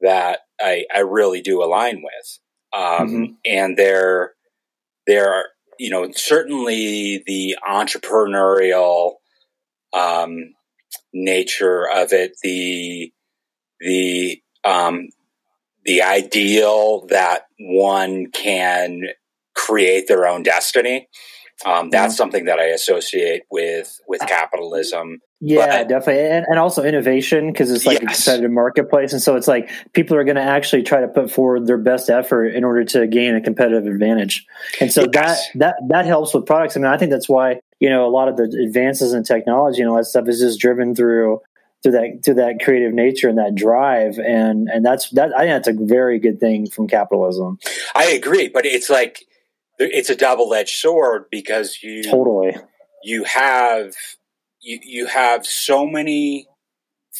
[0.01, 2.39] that I, I really do align with.
[2.71, 3.33] Um, mm-hmm.
[3.45, 4.33] and there
[5.07, 5.45] there are
[5.79, 9.13] you know certainly the entrepreneurial
[9.91, 10.53] um,
[11.13, 13.11] nature of it, the
[13.79, 15.09] the um,
[15.85, 19.03] the ideal that one can
[19.55, 21.07] create their own destiny.
[21.65, 22.17] Um, that's mm-hmm.
[22.17, 25.19] something that I associate with with capitalism.
[25.41, 28.19] Yeah, but, definitely, and, and, also innovation because it's like yes.
[28.19, 31.31] a competitive marketplace, and so it's like people are going to actually try to put
[31.31, 34.45] forward their best effort in order to gain a competitive advantage,
[34.79, 35.49] and so yes.
[35.53, 36.77] that that that helps with products.
[36.77, 39.81] I mean, I think that's why you know a lot of the advances in technology
[39.81, 41.41] and all that stuff is just driven through
[41.81, 45.51] through that through that creative nature and that drive and and that's that I think
[45.51, 47.57] that's a very good thing from capitalism.
[47.95, 49.25] I agree, but it's like
[49.77, 52.55] it's a double edged sword because you totally
[53.03, 53.93] you have
[54.61, 56.47] you you have so many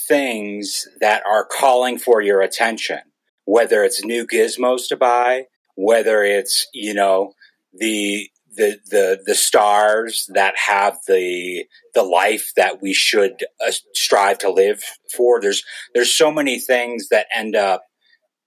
[0.07, 2.99] things that are calling for your attention,
[3.45, 5.45] whether it's new gizmos to buy,
[5.75, 7.33] whether it's you know
[7.73, 8.29] the
[8.59, 14.51] the the the stars that have the the life that we should uh, strive to
[14.51, 14.83] live
[15.15, 15.39] for.
[15.41, 15.63] There's
[15.95, 17.85] there's so many things that end up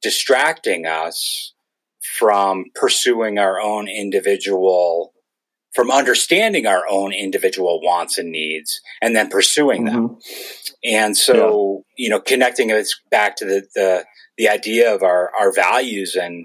[0.03, 1.55] distracting us
[2.19, 5.13] from pursuing our own individual
[5.75, 10.09] from understanding our own individual wants and needs and then pursuing mm-hmm.
[10.09, 10.19] them.
[10.85, 12.05] And so, yeah.
[12.05, 14.05] you know, connecting us back to the, the,
[14.37, 16.45] the idea of our, our values and,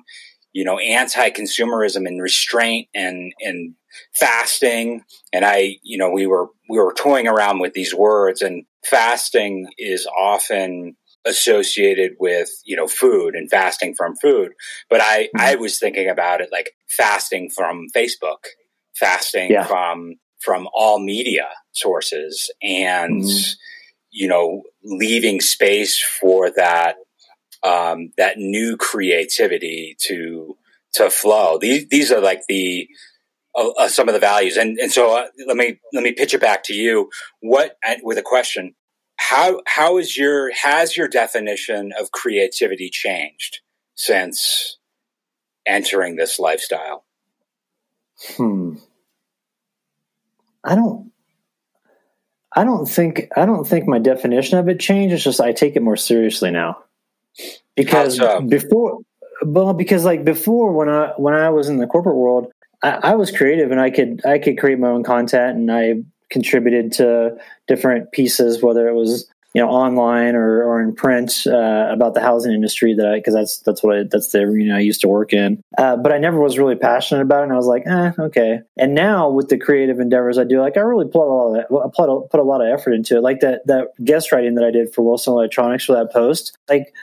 [0.57, 3.75] you know, anti-consumerism and restraint and, and
[4.15, 5.03] fasting.
[5.31, 9.67] And I, you know, we were, we were toying around with these words and fasting
[9.77, 10.97] is often
[11.27, 14.53] associated with, you know, food and fasting from food.
[14.89, 15.41] But I, mm-hmm.
[15.41, 18.39] I was thinking about it like fasting from Facebook,
[18.95, 19.63] fasting yeah.
[19.63, 23.51] from, from all media sources and mm-hmm.
[24.09, 26.95] you know leaving space for that
[27.63, 30.57] um, that new creativity to
[30.93, 31.57] to flow.
[31.59, 32.87] These these are like the
[33.55, 36.33] uh, uh, some of the values, and and so uh, let me let me pitch
[36.33, 37.09] it back to you.
[37.41, 38.75] What with a question?
[39.17, 43.59] How how is your has your definition of creativity changed
[43.95, 44.77] since
[45.65, 47.05] entering this lifestyle?
[48.35, 48.75] Hmm.
[50.63, 51.11] I don't.
[52.55, 55.13] I don't think I don't think my definition of it changed.
[55.13, 56.77] It's just I take it more seriously now
[57.75, 58.99] because um, before
[59.45, 62.51] well because like before when i when i was in the corporate world
[62.83, 65.95] I, I, was creative and i could i could create my own content and i
[66.29, 71.87] contributed to different pieces whether it was you know online or, or in print uh,
[71.89, 74.79] about the housing industry that I because that's that's what I, that's the arena I
[74.79, 75.63] used to work in.
[75.77, 78.59] Uh, but I never was really passionate about it, and I was like, eh, okay.
[78.77, 81.93] And now with the creative endeavors I do, like I really put a lot of
[81.93, 83.21] put a, put a lot of effort into it.
[83.21, 86.93] Like that that guest writing that I did for Wilson Electronics for that post, like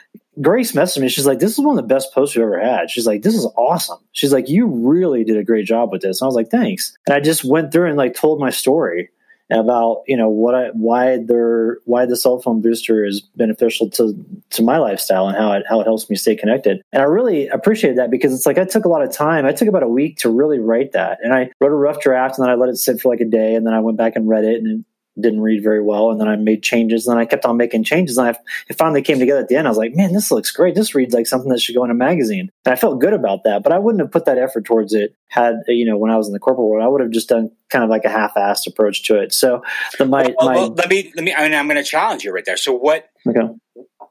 [0.41, 1.09] Grace messaged me.
[1.09, 3.35] She's like, "This is one of the best posts we've ever had." She's like, "This
[3.35, 6.35] is awesome." She's like, "You really did a great job with this." And I was
[6.35, 9.09] like, "Thanks." And I just went through and like told my story
[9.51, 14.13] about you know what I why their why the cell phone booster is beneficial to
[14.51, 16.81] to my lifestyle and how it how it helps me stay connected.
[16.91, 19.45] And I really appreciated that because it's like I took a lot of time.
[19.45, 22.37] I took about a week to really write that, and I wrote a rough draft
[22.37, 24.15] and then I let it sit for like a day, and then I went back
[24.15, 24.83] and read it and
[25.19, 26.11] didn't read very well.
[26.11, 28.17] And then I made changes and I kept on making changes.
[28.17, 29.67] And I, it finally came together at the end.
[29.67, 30.75] I was like, man, this looks great.
[30.75, 32.51] This reads like something that should go in a magazine.
[32.65, 35.15] And I felt good about that, but I wouldn't have put that effort towards it
[35.29, 37.51] had, you know, when I was in the corporate world, I would have just done
[37.69, 39.33] kind of like a half-assed approach to it.
[39.33, 39.63] So
[39.97, 42.23] the, my, well, my, well, let me, let me, I mean, I'm going to challenge
[42.23, 42.57] you right there.
[42.57, 43.47] So what, okay.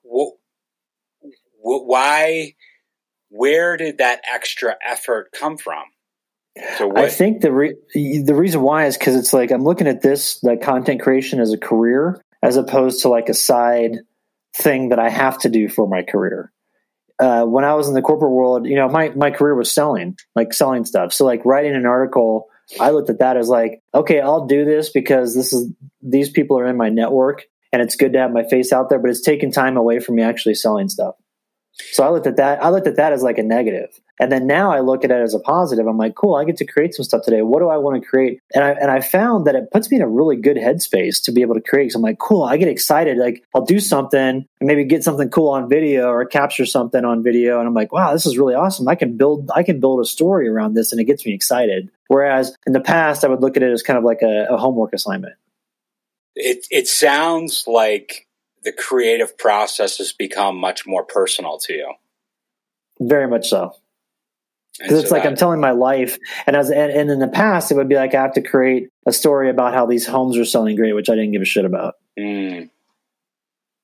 [0.02, 2.54] What, why,
[3.28, 5.84] where did that extra effort come from?
[6.78, 6.98] So what?
[6.98, 10.42] I think the re- the reason why is because it's like I'm looking at this
[10.42, 13.98] like content creation as a career as opposed to like a side
[14.54, 16.52] thing that I have to do for my career.
[17.18, 20.16] Uh, when I was in the corporate world, you know, my my career was selling,
[20.36, 21.12] like selling stuff.
[21.12, 22.48] So like writing an article,
[22.80, 26.58] I looked at that as like, okay, I'll do this because this is these people
[26.58, 29.20] are in my network and it's good to have my face out there, but it's
[29.20, 31.16] taking time away from me actually selling stuff.
[31.76, 32.62] So I looked at that.
[32.62, 33.88] I looked at that as like a negative,
[34.20, 35.88] and then now I look at it as a positive.
[35.88, 36.36] I'm like, cool.
[36.36, 37.42] I get to create some stuff today.
[37.42, 38.40] What do I want to create?
[38.54, 41.32] And I and I found that it puts me in a really good headspace to
[41.32, 41.90] be able to create.
[41.90, 42.44] So I'm like, cool.
[42.44, 43.18] I get excited.
[43.18, 47.24] Like I'll do something and maybe get something cool on video or capture something on
[47.24, 48.86] video, and I'm like, wow, this is really awesome.
[48.86, 49.50] I can build.
[49.54, 51.90] I can build a story around this, and it gets me excited.
[52.06, 54.56] Whereas in the past, I would look at it as kind of like a, a
[54.56, 55.34] homework assignment.
[56.36, 58.23] It it sounds like
[58.64, 61.94] the creative process has become much more personal to you.
[63.00, 63.74] Very much so.
[64.78, 67.28] Because it's so like that, I'm telling my life, and as and, and, in the
[67.28, 70.36] past, it would be like I have to create a story about how these homes
[70.36, 71.94] are selling great, which I didn't give a shit about.
[72.18, 72.70] Mm.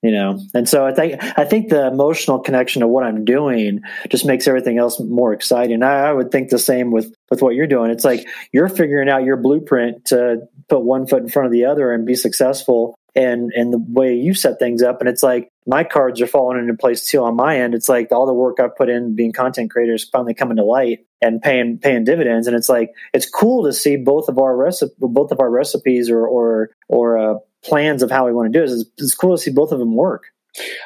[0.03, 3.83] You know, and so I think I think the emotional connection to what I'm doing
[4.09, 5.85] just makes everything else more exciting.
[5.85, 7.93] I, I would think the same with with what you're doing.
[7.93, 11.67] It's like you're figuring out your blueprint to put one foot in front of the
[11.67, 15.01] other and be successful and and the way you set things up.
[15.01, 17.75] And it's like my cards are falling into place too on my end.
[17.75, 21.07] It's like all the work i've put in being content creators finally coming to light
[21.21, 22.47] and paying paying dividends.
[22.47, 26.11] And it's like it's cool to see both of our recipe both of our recipes
[26.11, 27.35] or or or uh,
[27.65, 28.71] plans of how we want to do it.
[28.71, 30.25] It's, it's cool to see both of them work.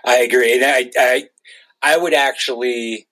[0.05, 0.55] I agree.
[0.55, 1.25] And i i
[1.83, 3.07] i would actually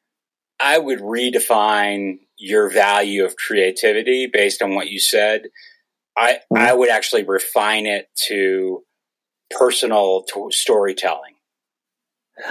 [0.60, 5.44] i would redefine your value of creativity based on what you said.
[6.16, 6.58] I, mm-hmm.
[6.58, 8.82] I would actually refine it to
[9.56, 11.34] personal to storytelling.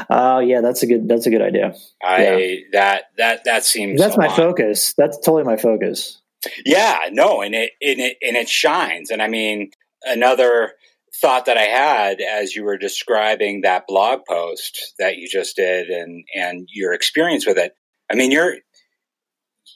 [0.09, 1.73] Oh yeah, that's a good that's a good idea.
[2.03, 2.55] I yeah.
[2.73, 4.93] that that that seems that's my focus.
[4.97, 6.21] That's totally my focus.
[6.65, 9.11] Yeah, no, and it and it and it shines.
[9.11, 9.71] And I mean,
[10.03, 10.73] another
[11.19, 15.89] thought that I had as you were describing that blog post that you just did
[15.89, 17.73] and and your experience with it.
[18.09, 18.57] I mean, you're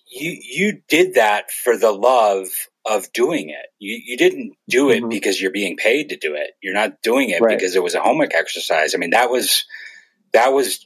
[0.07, 2.47] you you did that for the love
[2.86, 3.68] of doing it.
[3.80, 5.10] You you didn't do it mm-hmm.
[5.10, 6.52] because you're being paid to do it.
[6.62, 7.58] You're not doing it right.
[7.58, 8.94] because it was a homework exercise.
[8.94, 9.66] I mean, that was
[10.34, 10.86] that was.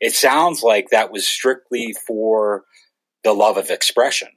[0.00, 2.64] It sounds like that was strictly for
[3.24, 4.28] the love of expression.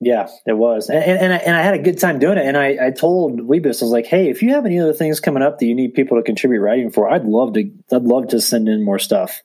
[0.00, 2.46] Yeah, it was, and and, and, I, and I had a good time doing it.
[2.46, 5.18] And I, I told weBoost, I was like, "Hey, if you have any other things
[5.18, 7.70] coming up that you need people to contribute writing for, I'd love to.
[7.92, 9.42] I'd love to send in more stuff."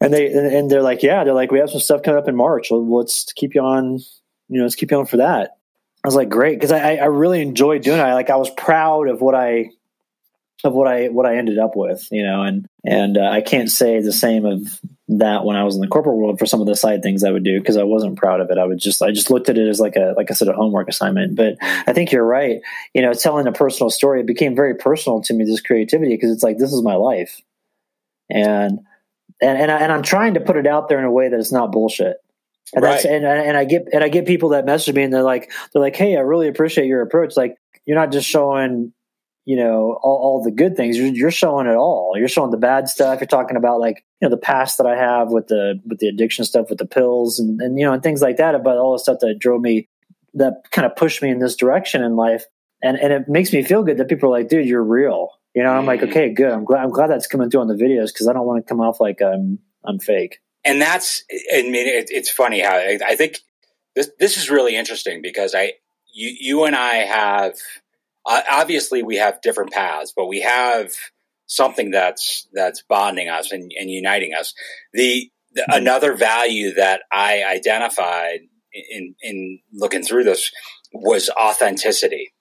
[0.00, 2.36] And they and they're like, "Yeah, they're like, we have some stuff coming up in
[2.36, 2.70] March.
[2.70, 4.00] let's keep you on
[4.48, 5.56] you know, let's keep going for that.
[6.04, 8.02] I was like, great, because I, I really enjoyed doing it.
[8.02, 9.70] I, like, I was proud of what I
[10.64, 13.70] of what I what I ended up with, you know, and and uh, I can't
[13.70, 16.66] say the same of that when I was in the corporate world for some of
[16.66, 18.56] the side things I would do because I wasn't proud of it.
[18.56, 20.54] I would just I just looked at it as like a like I said a
[20.54, 21.36] homework assignment.
[21.36, 22.60] But I think you're right.
[22.94, 25.44] You know, telling a personal story it became very personal to me.
[25.44, 27.40] This creativity because it's like this is my life,
[28.30, 28.80] and
[29.40, 31.38] and and, I, and I'm trying to put it out there in a way that
[31.38, 32.16] it's not bullshit.
[32.72, 32.92] And Right.
[32.94, 35.50] that's and and I get and I get people that message me and they're like
[35.72, 37.36] they're like, hey, I really appreciate your approach.
[37.36, 37.56] Like
[37.86, 38.92] you're not just showing
[39.44, 40.96] you know all, all the good things.
[40.96, 42.14] You're, you're showing it all.
[42.16, 43.20] You're showing the bad stuff.
[43.20, 46.08] You're talking about like you know the past that i have with the with the
[46.08, 48.92] addiction stuff with the pills and, and you know and things like that about all
[48.92, 49.88] the stuff that drove me
[50.32, 52.44] that kind of pushed me in this direction in life.
[52.82, 55.28] And and it makes me feel good that people are like dude you're real.
[55.54, 56.08] You know i'm like Mhm.
[56.10, 56.50] okay good.
[56.50, 58.68] I'm glad i'm glad that's coming through on the videos because i don't want to
[58.68, 62.98] come off like i'm i'm fake and that's i mean it, it's funny how I,
[63.06, 63.38] I think
[63.94, 65.72] this this is really interesting because i
[66.12, 67.54] you you and i have
[68.26, 70.92] uh, obviously we have different paths but we have
[71.46, 74.54] something that's that's bonding us and, and uniting us.
[74.92, 78.40] The, the another value that i identified
[78.72, 80.50] in in looking through this
[80.92, 82.32] was authenticity.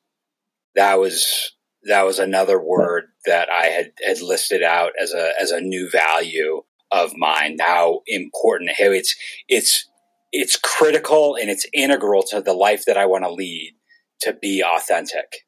[0.76, 1.53] That was
[1.84, 5.89] that was another word that i had had listed out as a as a new
[5.89, 6.61] value
[6.93, 9.15] of mine how important it's
[9.47, 9.89] it's
[10.31, 13.75] it's critical and it's integral to the life that I want to lead
[14.21, 15.45] to be authentic.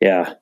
[0.00, 0.34] yeah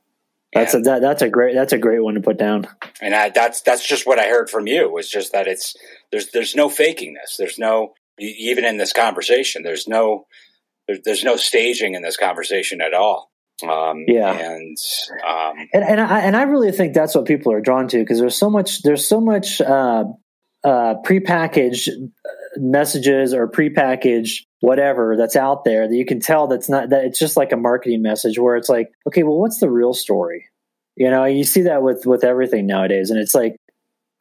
[0.52, 2.66] that's a that, that's a great that's a great one to put down
[3.00, 5.74] and I, that's that's just what I heard from you was just that it's
[6.10, 7.36] there's there's no faking this.
[7.36, 9.62] There's no even in this conversation.
[9.62, 10.26] There's no
[10.86, 13.29] there, there's no staging in this conversation at all.
[13.68, 14.32] Um, Yeah.
[14.32, 14.76] and
[15.26, 18.18] um, and and I and I really think that's what people are drawn to because
[18.18, 20.04] there's so much there's so much uh,
[20.64, 21.88] uh, prepackaged
[22.56, 27.18] messages or prepackaged whatever that's out there that you can tell that's not that it's
[27.18, 30.46] just like a marketing message where it's like okay well what's the real story
[30.96, 33.56] you know you see that with with everything nowadays and it's like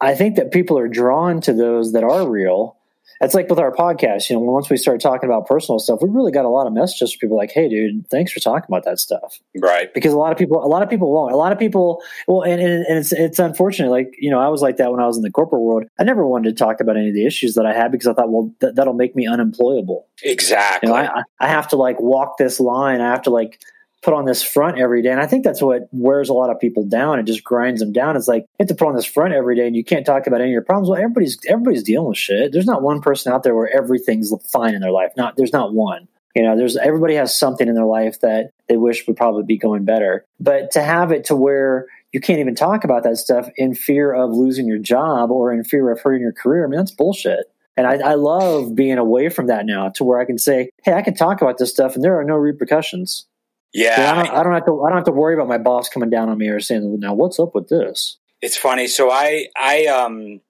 [0.00, 2.78] I think that people are drawn to those that are real.
[3.20, 6.08] It's like with our podcast, you know, once we started talking about personal stuff, we
[6.08, 8.84] really got a lot of messages from people like, "Hey, dude, thanks for talking about
[8.84, 11.32] that stuff." right, because a lot of people a lot of people won't.
[11.32, 13.90] A lot of people well and, and, and it's it's unfortunate.
[13.90, 15.84] Like you know i was like that when i was in the corporate world.
[15.98, 18.14] I never wanted to talk about any of the issues that i had because i
[18.14, 20.06] thought well th- that'll make me unemployable.
[20.22, 20.88] Exactly.
[20.88, 23.00] you know I, I have to like walk this line.
[23.00, 23.60] I have to like
[24.02, 25.10] put on this front every day.
[25.10, 27.18] And i think that's what wears a lot of people down.
[27.18, 28.16] It just grinds them down.
[28.16, 30.26] It's like you have to put on this front every day and you can't talk
[30.26, 30.88] about any of your problems.
[30.88, 32.52] Well everybody's everybody's dealing with shit.
[32.52, 35.12] There's not one person out there where everything's fine in their life.
[35.16, 36.08] Not there's not one.
[36.34, 39.58] You know there's everybody has something in their life that they wish would probably be
[39.58, 40.24] going better.
[40.38, 44.12] But to have it to where you can't even talk about that stuff in fear
[44.12, 47.46] of losing your job or in fear of hurting your career i mean that's bullshit.
[47.76, 50.92] And I, I love being away from that now to where I can say, "Hey,
[50.92, 53.26] I can talk about this stuff, and there are no repercussions.
[53.72, 54.82] Yeah, know, I, don't, I don't have to.
[54.82, 57.14] I don't have to worry about my boss coming down on me or saying, "Now,
[57.14, 58.88] what's up with this?" It's funny.
[58.88, 60.40] So I I um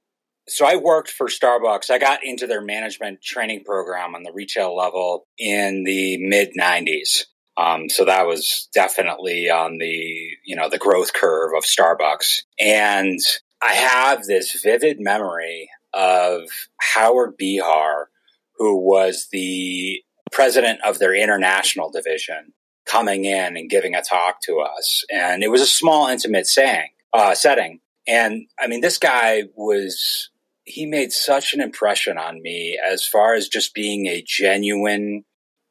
[0.49, 1.91] so I worked for Starbucks.
[1.91, 7.25] I got into their management training program on the retail level in the mid '90s.
[7.57, 13.18] Um, so that was definitely on the you know the growth curve of Starbucks, and
[13.62, 16.43] I have this vivid memory of
[16.81, 18.09] Howard Behar,
[18.57, 20.03] who was the
[20.33, 22.53] president of their international division,
[22.91, 26.88] coming in and giving a talk to us, and it was a small, intimate saying
[27.12, 27.80] uh, setting.
[28.07, 30.30] And I mean, this guy was,
[30.64, 35.24] he made such an impression on me as far as just being a genuine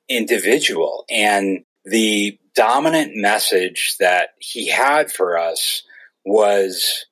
[0.07, 1.05] individual.
[1.09, 5.83] And the dominant message that he had for us
[6.25, 7.05] was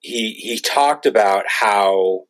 [0.00, 2.24] he, he talked about how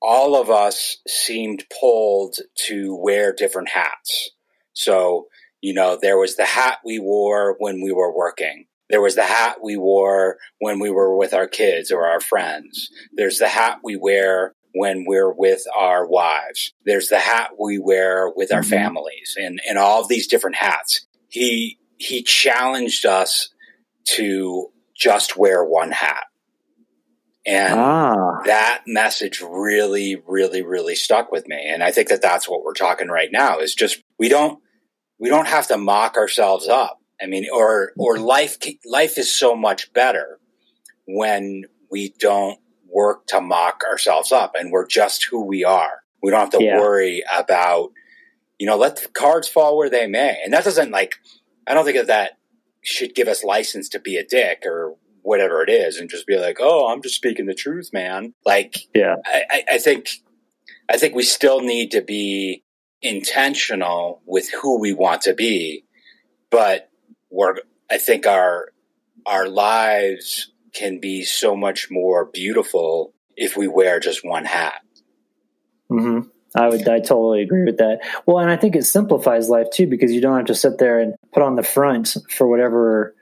[0.00, 2.36] all of us seemed pulled
[2.66, 4.30] to wear different hats.
[4.74, 5.28] So,
[5.64, 8.66] you know, there was the hat we wore when we were working.
[8.90, 12.90] There was the hat we wore when we were with our kids or our friends.
[13.14, 16.74] There's the hat we wear when we're with our wives.
[16.84, 18.68] There's the hat we wear with our Mhm.
[18.68, 21.06] families and, and all of these different hats.
[21.30, 23.48] He, he challenged us
[24.16, 26.24] to just wear one hat.
[27.46, 31.62] And Ah, that message really, really, really stuck with me.
[31.72, 34.58] And I think that that's what we're talking right now is just, we don't,
[35.18, 37.00] we don't have to mock ourselves up.
[37.22, 40.40] I mean, or, or life, life is so much better
[41.06, 42.58] when we don't
[42.88, 46.00] work to mock ourselves up and we're just who we are.
[46.22, 46.78] We don't have to Yeah.
[46.80, 47.92] worry about,
[48.58, 50.40] you know, let the cards fall where they may.
[50.44, 51.14] And that doesn't like,
[51.66, 52.32] I don't think that that
[52.82, 56.36] should give us license to be a dick or whatever it is and just be
[56.36, 58.34] like, oh, I'm just speaking the truth, man.
[58.44, 59.16] Like, Yeah.
[59.24, 60.08] I, I, I think,
[60.90, 62.63] I think we still need to be
[63.04, 65.84] intentional with who we want to be,
[66.50, 66.90] but
[67.30, 67.56] we're,
[67.90, 68.72] I think our,
[69.26, 74.80] our lives can be so much more beautiful if we wear just one hat.
[75.90, 76.28] Mm-hmm.
[76.56, 78.00] I would, I totally agree with that.
[78.26, 81.00] Well, and I think it simplifies life too because you don't have to sit there
[81.00, 83.14] and put on the front for whatever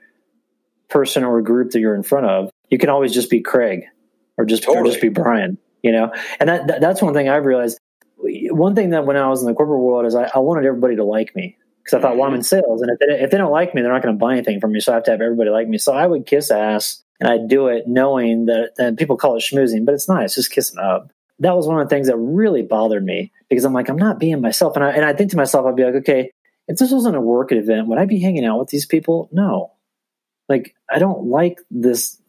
[0.87, 2.51] person or group that you're in front of.
[2.69, 3.85] You can always just be Craig
[4.37, 4.87] or just totally.
[4.87, 6.13] or just be Brian, you know.
[6.39, 7.79] And that, that, that's one thing I've realized.
[8.53, 10.95] One thing that when I was in the corporate world is I, I wanted everybody
[10.95, 12.45] to like me because I thought, well, I'm in mm-hmm.
[12.45, 14.61] sales, and if they, if they don't like me, they're not going to buy anything
[14.61, 14.79] from me.
[14.79, 15.77] So I have to have everybody like me.
[15.77, 18.71] So I would kiss ass, and I'd do it knowing that.
[18.77, 20.23] And people call it schmoozing, but it's not.
[20.23, 21.11] It's just kissing up.
[21.39, 24.19] That was one of the things that really bothered me because I'm like, I'm not
[24.19, 26.31] being myself, and I and I think to myself, I'd be like, okay,
[26.67, 29.29] if this wasn't a work event, would I be hanging out with these people?
[29.31, 29.73] No,
[30.47, 32.21] like I don't like this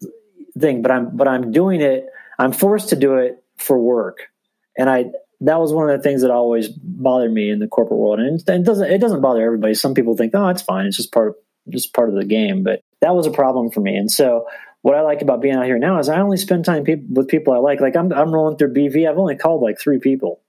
[0.59, 2.07] thing, but I'm but I'm doing it.
[2.39, 4.29] I'm forced to do it for work,
[4.77, 5.07] and I
[5.45, 8.19] that was one of the things that always bothered me in the corporate world.
[8.19, 9.75] And it doesn't it doesn't bother everybody.
[9.75, 10.87] Some people think, oh, it's fine.
[10.87, 11.35] It's just part of
[11.69, 12.63] just part of the game.
[12.63, 13.97] But that was a problem for me.
[13.97, 14.47] And so
[14.83, 17.29] what I like about being out here now is I only spend time pe- with
[17.29, 17.81] people I like.
[17.81, 19.09] Like I'm I'm rolling through BV.
[19.09, 20.41] I've only called like three people.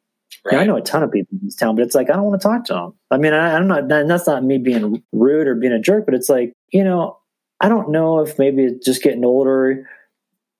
[0.44, 0.62] Right.
[0.62, 2.42] I know a ton of people in this town, but it's like I don't want
[2.42, 2.94] to talk to them.
[3.12, 3.88] I mean, I, I'm not.
[3.88, 7.18] That's not me being rude or being a jerk, but it's like you know,
[7.60, 9.88] I don't know if maybe it's just getting older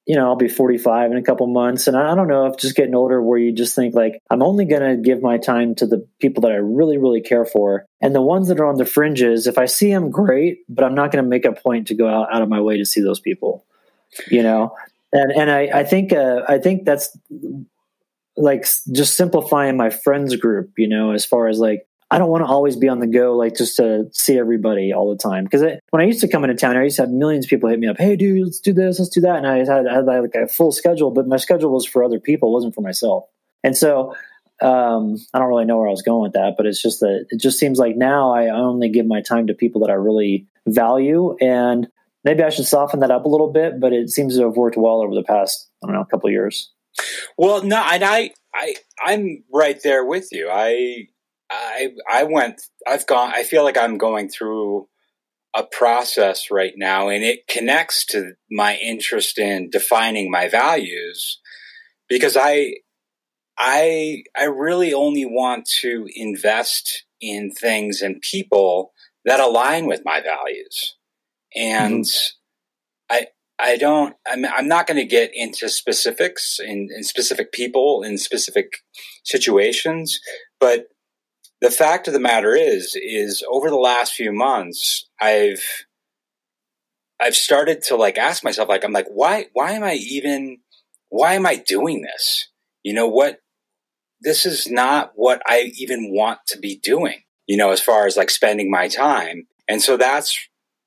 [0.06, 1.88] you know, I'll be 45 in a couple months.
[1.88, 4.66] And I don't know if just getting older where you just think like, I'm only
[4.66, 7.86] going to give my time to the people that I really, really care for.
[8.02, 10.94] And the ones that are on the fringes, if I see them, great, but I'm
[10.94, 13.02] not going to make a point to go out, out of my way to see
[13.02, 13.66] those people,
[14.30, 14.76] you know?
[15.12, 17.18] And, and I, I think, uh, I think that's
[18.38, 22.44] like just simplifying my friends group, you know, as far as like, I don't want
[22.44, 25.44] to always be on the go, like just to see everybody all the time.
[25.44, 27.70] Because when I used to come into town, I used to have millions of people
[27.70, 27.98] hit me up.
[27.98, 30.48] Hey, dude, let's do this, let's do that, and I had, I had like a
[30.48, 33.26] full schedule, but my schedule was for other people, it wasn't for myself.
[33.64, 34.16] And so
[34.62, 37.26] um, I don't really know where I was going with that, but it's just that
[37.30, 40.48] it just seems like now I only give my time to people that I really
[40.68, 41.88] value, and
[42.24, 43.80] maybe I should soften that up a little bit.
[43.80, 46.72] But it seems to have worked well over the past I don't know couple years.
[47.38, 50.50] Well, no, and I, I, I'm right there with you.
[50.50, 51.08] I
[51.50, 54.88] I I went I've gone I feel like I'm going through
[55.56, 61.40] a process right now and it connects to my interest in defining my values
[62.10, 62.76] because I
[63.58, 68.92] I I really only want to invest in things and people
[69.24, 70.96] that align with my values.
[71.56, 73.16] And mm-hmm.
[73.16, 73.28] I
[73.58, 78.18] I don't I'm I'm not going to get into specifics in, in specific people in
[78.18, 78.84] specific
[79.24, 80.20] situations,
[80.60, 80.88] but
[81.66, 85.64] the fact of the matter is is over the last few months i've
[87.20, 90.60] i've started to like ask myself like i'm like why why am i even
[91.10, 92.50] why am i doing this?
[92.84, 93.40] You know what?
[94.22, 98.18] This is not what i even want to be doing you know as far as
[98.18, 99.48] like spending my time.
[99.68, 100.38] And so that's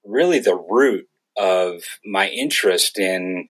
[0.05, 1.07] really the root
[1.37, 3.49] of my interest in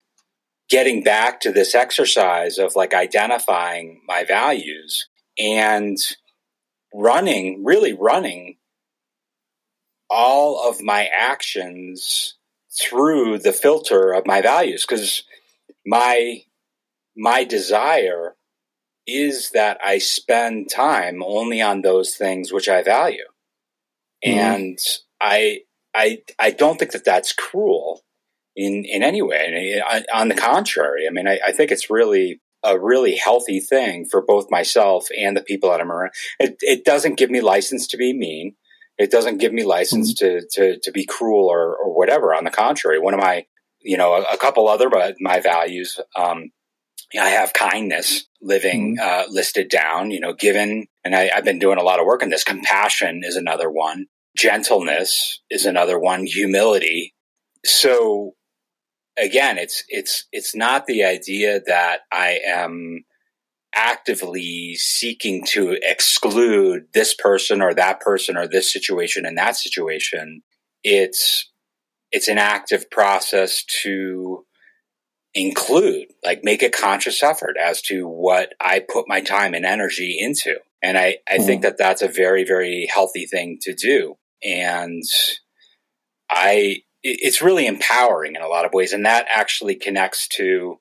[0.70, 5.08] getting back to this exercise of like identifying my values.
[5.38, 5.98] And
[6.94, 8.58] running, really running
[10.10, 12.36] all of my actions
[12.80, 15.24] through the filter of my values because
[15.86, 16.44] my
[17.16, 18.36] my desire
[19.08, 23.26] is that I spend time only on those things which I value.
[24.26, 24.40] Mm-hmm.
[24.40, 24.80] And
[25.20, 25.62] I
[25.94, 28.02] I I don't think that that's cruel
[28.56, 29.82] in in any way.
[30.14, 34.22] on the contrary, I mean, I, I think it's really a really healthy thing for
[34.22, 36.12] both myself and the people that I'm around.
[36.40, 38.56] It, it doesn't give me license to be mean.
[38.98, 40.48] It doesn't give me license mm-hmm.
[40.56, 42.34] to, to, to be cruel or, or whatever.
[42.34, 43.46] On the contrary, one of my,
[43.80, 46.52] you know, a, a couple other but my values, um,
[47.20, 49.30] I have kindness living mm-hmm.
[49.30, 52.22] uh, listed down, you know, given, and I, I've been doing a lot of work
[52.22, 52.44] on this.
[52.44, 54.06] Compassion is another one.
[54.38, 56.26] Gentleness is another one.
[56.26, 57.14] Humility.
[57.66, 58.34] So
[59.18, 63.06] again, it's it's it's not the idea that I am
[63.74, 70.42] actively seeking to exclude this person or that person or this situation and that situation.
[70.84, 71.50] It's
[72.12, 74.46] it's an active process to
[75.34, 80.18] include, like make a conscious effort as to what I put my time and energy
[80.20, 80.56] into.
[80.82, 81.46] And I, I mm-hmm.
[81.46, 84.18] think that that's a very, very healthy thing to do.
[84.44, 85.04] And
[86.30, 88.94] I, it's really empowering in a lot of ways.
[88.94, 90.80] And that actually connects to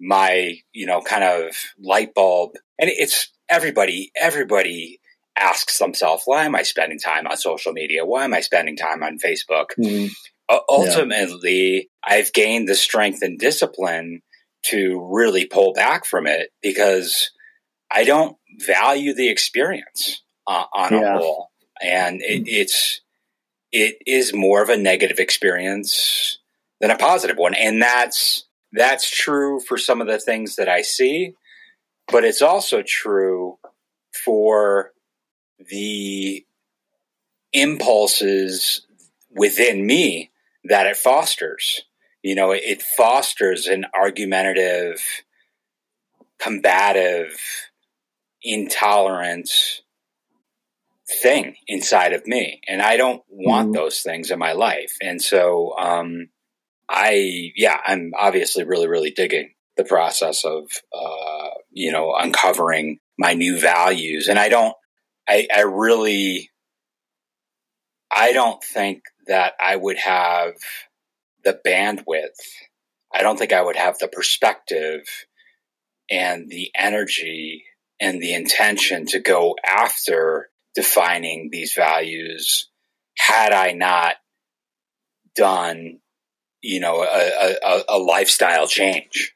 [0.00, 2.52] my, you know, kind of light bulb.
[2.78, 5.00] And it's everybody, everybody
[5.36, 8.04] asks themselves, why am I spending time on social media?
[8.04, 9.66] Why am I spending time on Facebook?
[9.78, 10.08] Mm-hmm.
[10.48, 11.82] Uh, ultimately, yeah.
[12.04, 14.22] I've gained the strength and discipline
[14.66, 17.30] to really pull back from it because
[17.90, 21.14] I don't value the experience uh, on yeah.
[21.14, 21.48] a whole.
[21.80, 22.48] And it, mm.
[22.48, 23.00] it's,
[23.72, 26.38] it is more of a negative experience
[26.80, 27.54] than a positive one.
[27.54, 31.34] And that's that's true for some of the things that I see,
[32.08, 33.58] but it's also true
[34.24, 34.92] for
[35.70, 36.44] the
[37.52, 38.86] impulses
[39.30, 40.30] within me
[40.64, 41.82] that it fosters.
[42.22, 45.02] You know, it fosters an argumentative,
[46.38, 47.38] combative,
[48.42, 49.81] intolerant
[51.12, 52.60] thing inside of me.
[52.68, 53.74] And I don't want mm.
[53.74, 54.96] those things in my life.
[55.00, 56.28] And so, um,
[56.88, 63.34] I, yeah, I'm obviously really, really digging the process of, uh, you know, uncovering my
[63.34, 64.28] new values.
[64.28, 64.74] And I don't,
[65.28, 66.50] I, I really,
[68.10, 70.54] I don't think that I would have
[71.44, 72.38] the bandwidth.
[73.14, 75.06] I don't think I would have the perspective
[76.10, 77.64] and the energy
[78.00, 82.68] and the intention to go after defining these values
[83.18, 84.16] had I not
[85.34, 85.98] done,
[86.62, 89.34] you know, a, a, a lifestyle change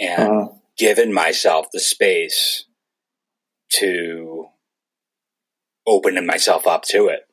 [0.00, 0.48] and uh,
[0.78, 2.64] given myself the space
[3.74, 4.46] to
[5.86, 7.26] open myself up to it.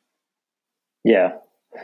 [1.04, 1.36] Yeah.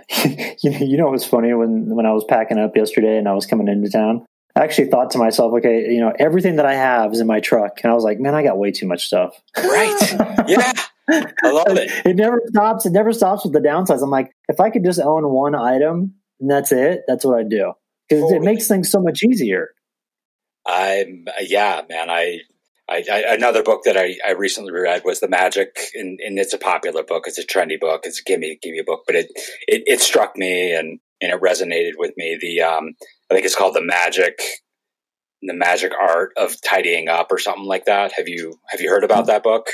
[0.62, 3.46] you know, it was funny when, when I was packing up yesterday and I was
[3.46, 4.26] coming into town.
[4.57, 7.40] I actually thought to myself, okay, you know, everything that I have is in my
[7.40, 7.80] truck.
[7.82, 9.40] And I was like, man, I got way too much stuff.
[9.57, 10.16] Right.
[10.48, 10.72] Yeah.
[11.09, 11.90] I love it.
[12.07, 12.86] it never stops.
[12.86, 14.02] It never stops with the downsides.
[14.02, 17.42] I'm like, if I could just own one item and that's it, that's what I
[17.42, 17.72] do.
[18.09, 18.36] Because totally.
[18.36, 19.68] it makes things so much easier.
[20.66, 22.11] I'm, yeah, man.
[22.11, 22.40] I,
[22.88, 26.54] I, I, another book that I, I recently read was The Magic, and, and it's
[26.54, 27.24] a popular book.
[27.26, 28.02] It's a trendy book.
[28.04, 29.26] It's a gimme gimme a book, but it,
[29.66, 32.38] it, it struck me and and it resonated with me.
[32.40, 32.94] The um,
[33.30, 34.38] I think it's called the magic,
[35.42, 38.12] the magic art of tidying up or something like that.
[38.12, 39.66] Have you have you heard about that book?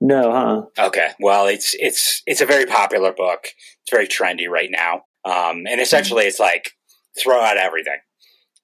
[0.00, 0.86] No, huh?
[0.86, 3.40] Okay, well, it's it's it's a very popular book.
[3.44, 6.72] It's very trendy right now, um, and essentially, it's like
[7.20, 7.98] throw out everything.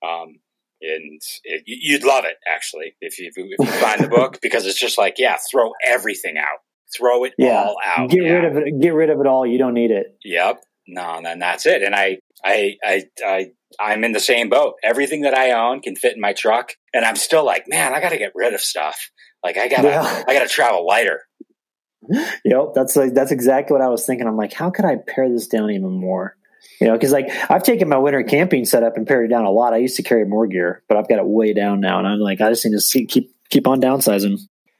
[0.02, 0.36] Um,
[0.80, 4.78] and it, you'd love it actually if you, if you find the book because it's
[4.78, 6.58] just like yeah, throw everything out,
[6.96, 7.64] throw it yeah.
[7.64, 8.30] all out, get yeah.
[8.30, 9.46] rid of it, get rid of it all.
[9.46, 10.06] You don't need it.
[10.24, 11.82] Yep, no, and then that's it.
[11.82, 13.46] And I, I, I, I,
[13.80, 14.74] I'm in the same boat.
[14.82, 18.00] Everything that I own can fit in my truck, and I'm still like, man, I
[18.00, 19.10] got to get rid of stuff.
[19.42, 20.24] Like I gotta, yeah.
[20.26, 21.22] I gotta travel lighter.
[22.44, 24.26] Yep, that's like that's exactly what I was thinking.
[24.26, 26.36] I'm like, how could I pare this down even more?
[26.80, 29.50] You know, because like I've taken my winter camping setup and pared it down a
[29.50, 29.74] lot.
[29.74, 32.20] I used to carry more gear, but I've got it way down now, and I'm
[32.20, 34.38] like, I just need to see, keep keep on downsizing.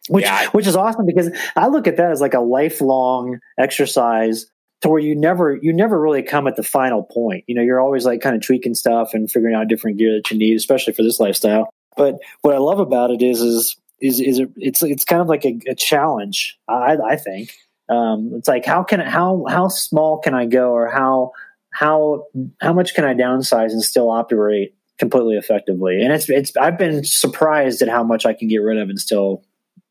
[0.08, 0.48] Which, yeah.
[0.48, 4.44] which is awesome because I look at that as like a lifelong exercise
[4.84, 7.44] to where you never you never really come at the final point.
[7.46, 10.30] You know, you're always like kind of tweaking stuff and figuring out different gear that
[10.30, 11.70] you need, especially for this lifestyle.
[11.96, 15.46] But what I love about it is is is is it's it's kind of like
[15.46, 16.58] a, a challenge.
[16.68, 17.54] I, I think
[17.88, 21.32] um, it's like how can how how small can I go, or how
[21.72, 22.26] how
[22.60, 26.02] how much can I downsize and still operate completely effectively?
[26.02, 29.00] And it's it's I've been surprised at how much I can get rid of and
[29.00, 29.44] still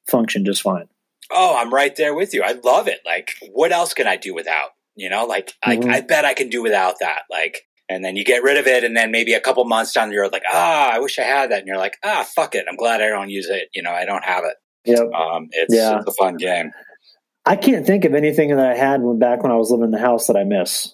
[0.07, 0.87] function just fine.
[1.31, 2.43] Oh, I'm right there with you.
[2.43, 2.99] I love it.
[3.03, 4.69] Like, what else can I do without?
[4.95, 5.89] You know, like mm-hmm.
[5.89, 7.23] I, I bet I can do without that.
[7.29, 10.09] Like, and then you get rid of it, and then maybe a couple months down
[10.09, 12.65] the road, like, ah, I wish I had that, and you're like, ah, fuck it,
[12.69, 13.69] I'm glad I don't use it.
[13.73, 14.55] You know, I don't have it.
[14.85, 15.13] Yep.
[15.13, 15.97] Um, it's, yeah.
[15.97, 16.71] it's a fun game.
[17.45, 19.91] I can't think of anything that I had when, back when I was living in
[19.91, 20.93] the house that I miss.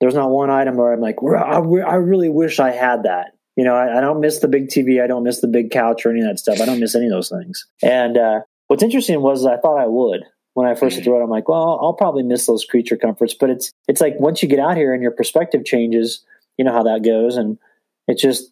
[0.00, 3.32] There's not one item where I'm like, I, I really wish I had that.
[3.56, 5.02] You know, I, I, don't miss the big TV.
[5.02, 6.60] I don't miss the big couch or any of that stuff.
[6.60, 7.66] I don't miss any of those things.
[7.82, 10.20] And uh, what's interesting was I thought I would
[10.58, 11.02] when I 1st mm-hmm.
[11.04, 13.32] threw it, I'm like, well, I'll probably miss those creature comforts.
[13.32, 16.24] But it's it's like once you get out here and your perspective changes,
[16.56, 17.58] you know how that goes, and
[18.08, 18.50] it's just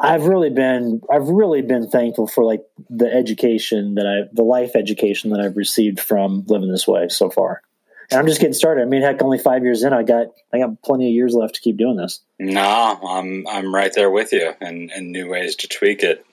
[0.00, 4.74] I've really been I've really been thankful for like the education that I the life
[4.74, 7.62] education that I've received from living this way so far.
[8.10, 8.82] And I'm just getting started.
[8.82, 11.54] I mean, heck, only five years in, I got I got plenty of years left
[11.54, 12.20] to keep doing this.
[12.40, 16.26] No, I'm I'm right there with you, and and new ways to tweak it.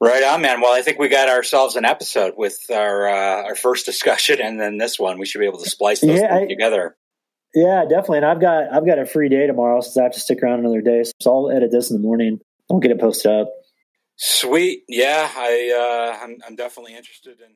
[0.00, 0.60] Right on, man.
[0.60, 4.60] Well, I think we got ourselves an episode with our uh, our first discussion, and
[4.60, 5.18] then this one.
[5.18, 6.96] We should be able to splice those yeah, I, together.
[7.54, 8.18] Yeah, definitely.
[8.18, 10.60] And I've got I've got a free day tomorrow, so I have to stick around
[10.60, 11.02] another day.
[11.20, 12.40] So I'll edit this in the morning.
[12.70, 13.48] I'll get it posted up.
[14.16, 14.82] Sweet.
[14.88, 17.54] Yeah, I uh, I'm, I'm definitely interested in